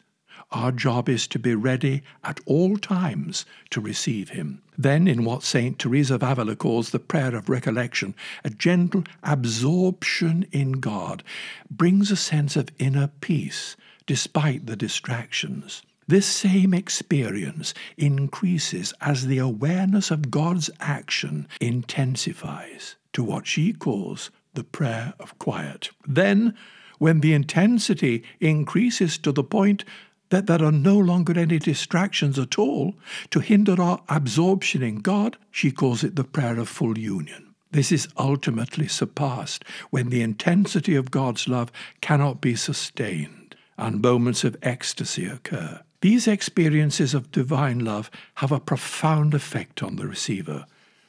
Our 0.52 0.72
job 0.72 1.10
is 1.10 1.28
to 1.28 1.40
be 1.40 1.56
ready 1.56 2.04
at 2.24 2.40
all 2.46 2.78
times 2.78 3.46
to 3.72 3.82
receive 3.82 4.30
Him. 4.30 4.62
Then, 4.78 5.08
in 5.08 5.24
what 5.24 5.44
St. 5.44 5.78
Teresa 5.80 6.16
of 6.16 6.24
Avila 6.24 6.56
calls 6.56 6.92
the 6.92 7.00
prayer 7.00 7.36
of 7.36 7.50
recollection, 7.50 8.16
a 8.44 8.50
gentle 8.50 9.04
absorption 9.24 10.46
in 10.52 10.74
God 10.74 11.24
brings 11.70 12.12
a 12.12 12.16
sense 12.16 12.56
of 12.56 12.70
inner 12.78 13.10
peace 13.22 13.76
despite 14.06 14.66
the 14.66 14.76
distractions. 14.76 15.82
This 16.08 16.26
same 16.26 16.74
experience 16.74 17.74
increases 17.98 18.94
as 19.00 19.28
the 19.28 19.38
awareness 19.38 20.12
of 20.12 20.30
God's 20.30 20.70
action 20.80 21.48
intensifies 21.62 22.96
to 23.14 23.24
what 23.24 23.48
she 23.48 23.74
calls 23.74 24.30
the 24.54 24.64
prayer 24.64 25.14
of 25.20 25.38
quiet. 25.40 25.92
Then, 26.06 26.56
when 27.00 27.22
the 27.22 27.34
intensity 27.34 28.24
increases 28.40 29.18
to 29.20 29.32
the 29.32 29.44
point 29.44 29.86
that 30.34 30.48
there 30.48 30.64
are 30.64 30.72
no 30.72 30.98
longer 30.98 31.38
any 31.38 31.60
distractions 31.60 32.40
at 32.40 32.58
all 32.58 32.96
to 33.30 33.40
hinder 33.40 33.80
our 33.80 34.02
absorption 34.10 34.82
in 34.82 34.96
God, 34.96 35.38
she 35.52 35.70
calls 35.70 36.04
it 36.04 36.16
the 36.16 36.24
prayer 36.24 36.58
of 36.58 36.68
full 36.68 36.98
union. 36.98 37.54
This 37.70 37.92
is 37.92 38.08
ultimately 38.18 38.88
surpassed 38.88 39.64
when 39.92 40.10
the 40.10 40.24
intensity 40.24 40.96
of 40.96 41.12
God's 41.12 41.48
love 41.48 41.72
cannot 42.02 42.42
be 42.42 42.56
sustained 42.56 43.56
and 43.78 44.02
moments 44.02 44.44
of 44.44 44.58
ecstasy 44.64 45.28
occur. 45.28 45.82
These 46.02 46.28
experiences 46.28 47.14
of 47.14 47.32
divine 47.32 47.86
love 47.86 48.10
have 48.38 48.52
a 48.52 48.60
profound 48.60 49.36
effect 49.36 49.84
on 49.84 49.98
the 49.98 50.08
receiver, 50.08 50.66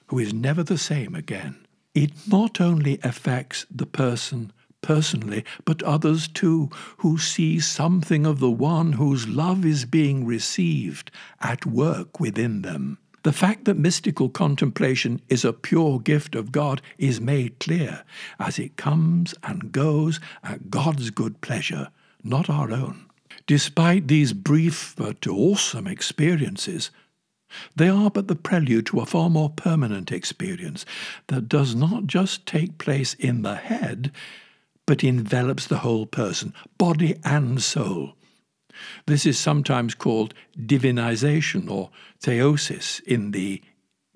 who 0.08 0.18
is 0.18 0.34
never 0.34 0.62
the 0.62 0.76
same 0.76 1.14
again. 1.14 1.56
It 1.94 2.10
not 2.28 2.60
only 2.60 2.98
affects 3.02 3.64
the 3.70 3.86
person 3.86 4.52
personally, 4.84 5.42
but 5.64 5.82
others 5.82 6.28
too, 6.28 6.68
who 6.98 7.16
see 7.16 7.58
something 7.58 8.26
of 8.26 8.38
the 8.38 8.50
one 8.50 8.92
whose 8.92 9.26
love 9.26 9.64
is 9.64 9.86
being 9.86 10.26
received 10.26 11.10
at 11.40 11.64
work 11.64 12.20
within 12.20 12.60
them. 12.60 12.98
The 13.22 13.32
fact 13.32 13.64
that 13.64 13.78
mystical 13.78 14.28
contemplation 14.28 15.22
is 15.30 15.42
a 15.42 15.54
pure 15.54 15.98
gift 15.98 16.34
of 16.34 16.52
God 16.52 16.82
is 16.98 17.18
made 17.18 17.58
clear 17.58 18.04
as 18.38 18.58
it 18.58 18.76
comes 18.76 19.34
and 19.42 19.72
goes 19.72 20.20
at 20.42 20.68
God's 20.68 21.08
good 21.08 21.40
pleasure, 21.40 21.88
not 22.22 22.50
our 22.50 22.70
own. 22.70 23.06
Despite 23.46 24.08
these 24.08 24.34
brief 24.34 24.94
but 24.98 25.26
awesome 25.26 25.86
experiences, 25.86 26.90
they 27.74 27.88
are 27.88 28.10
but 28.10 28.28
the 28.28 28.36
prelude 28.36 28.84
to 28.86 29.00
a 29.00 29.06
far 29.06 29.30
more 29.30 29.48
permanent 29.48 30.12
experience 30.12 30.84
that 31.28 31.48
does 31.48 31.74
not 31.74 32.06
just 32.06 32.44
take 32.44 32.76
place 32.76 33.14
in 33.14 33.40
the 33.40 33.54
head, 33.54 34.12
but 34.86 35.04
envelops 35.04 35.66
the 35.66 35.78
whole 35.78 36.06
person, 36.06 36.52
body 36.78 37.16
and 37.24 37.62
soul. 37.62 38.14
This 39.06 39.24
is 39.24 39.38
sometimes 39.38 39.94
called 39.94 40.34
divinization 40.58 41.70
or 41.70 41.90
theosis 42.20 43.02
in 43.04 43.30
the 43.30 43.62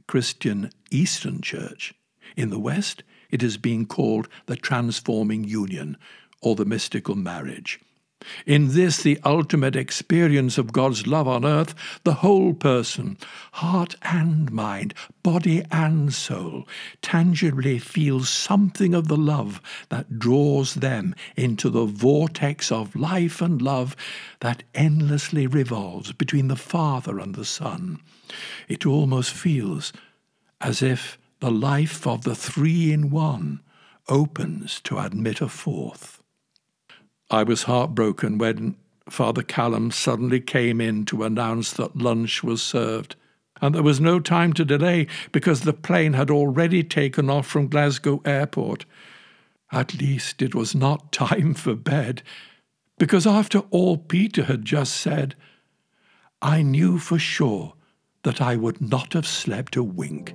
Christian 0.07 0.71
Eastern 0.91 1.41
Church. 1.41 1.95
In 2.37 2.51
the 2.51 2.59
West, 2.59 3.03
it 3.31 3.43
has 3.43 3.57
been 3.57 3.87
called 3.87 4.29
the 4.47 4.57
transforming 4.57 5.45
union 5.45 5.97
or 6.43 6.55
the 6.55 6.65
mystical 6.65 7.15
marriage. 7.15 7.81
In 8.47 8.73
this, 8.73 9.03
the 9.03 9.21
ultimate 9.25 9.77
experience 9.77 10.59
of 10.59 10.73
God's 10.73 11.07
love 11.07 11.29
on 11.29 11.45
earth, 11.45 11.75
the 12.03 12.15
whole 12.15 12.53
person, 12.53 13.17
heart 13.53 13.95
and 14.03 14.51
mind, 14.51 14.93
body 15.23 15.63
and 15.71 16.13
soul, 16.13 16.67
tangibly 17.01 17.79
feels 17.79 18.29
something 18.29 18.93
of 18.93 19.07
the 19.07 19.17
love 19.17 19.61
that 19.89 20.19
draws 20.19 20.75
them 20.75 21.15
into 21.37 21.71
the 21.71 21.85
vortex 21.85 22.73
of 22.73 22.97
life 22.97 23.41
and 23.41 23.63
love 23.63 23.95
that 24.41 24.65
endlessly 24.75 25.47
revolves 25.47 26.13
between 26.13 26.49
the 26.49 26.57
Father 26.57 27.21
and 27.21 27.37
the 27.37 27.45
Son. 27.45 28.01
It 28.67 28.85
almost 28.85 29.33
feels 29.33 29.93
as 30.61 30.83
if 30.83 31.19
the 31.39 31.53
life 31.53 32.05
of 32.07 32.25
the 32.25 32.35
three 32.35 32.93
in 32.93 33.11
one 33.11 33.61
opens 34.09 34.81
to 34.81 34.99
admit 34.99 35.41
a 35.41 35.49
fourth. 35.49 36.18
I 37.31 37.43
was 37.43 37.64
heartbroken 37.64 38.38
when 38.38 38.77
Father 39.09 39.43
Callum 39.43 39.91
suddenly 39.91 40.41
came 40.41 40.81
in 40.81 41.05
to 41.07 41.25
announce 41.25 41.73
that 41.73 41.97
lunch 41.97 42.43
was 42.43 42.62
served. 42.62 43.17
and 43.61 43.75
there 43.75 43.83
was 43.83 44.01
no 44.01 44.21
time 44.21 44.53
to 44.53 44.64
delay 44.64 45.07
because 45.33 45.62
the 45.62 45.73
plane 45.73 46.12
had 46.12 46.31
already 46.31 46.85
taken 46.85 47.29
off 47.29 47.47
from 47.47 47.67
Glasgow 47.67 48.23
Airport. 48.25 48.85
At 49.73 49.95
least 49.95 50.43
it 50.43 50.55
was 50.55 50.75
not 50.75 51.11
time 51.27 51.55
for 51.55 51.75
bed, 51.75 52.23
because 52.99 53.27
after 53.27 53.61
all 53.71 53.97
Peter 53.97 54.45
had 54.45 54.64
just 54.64 54.95
said, 54.95 55.35
I 56.41 56.62
knew 56.62 56.99
for 56.99 57.19
sure 57.19 57.75
that 58.23 58.41
I 58.41 58.55
would 58.57 58.81
not 58.81 59.12
have 59.14 59.27
slept 59.27 59.75
a 59.75 59.83
wink. 59.83 60.35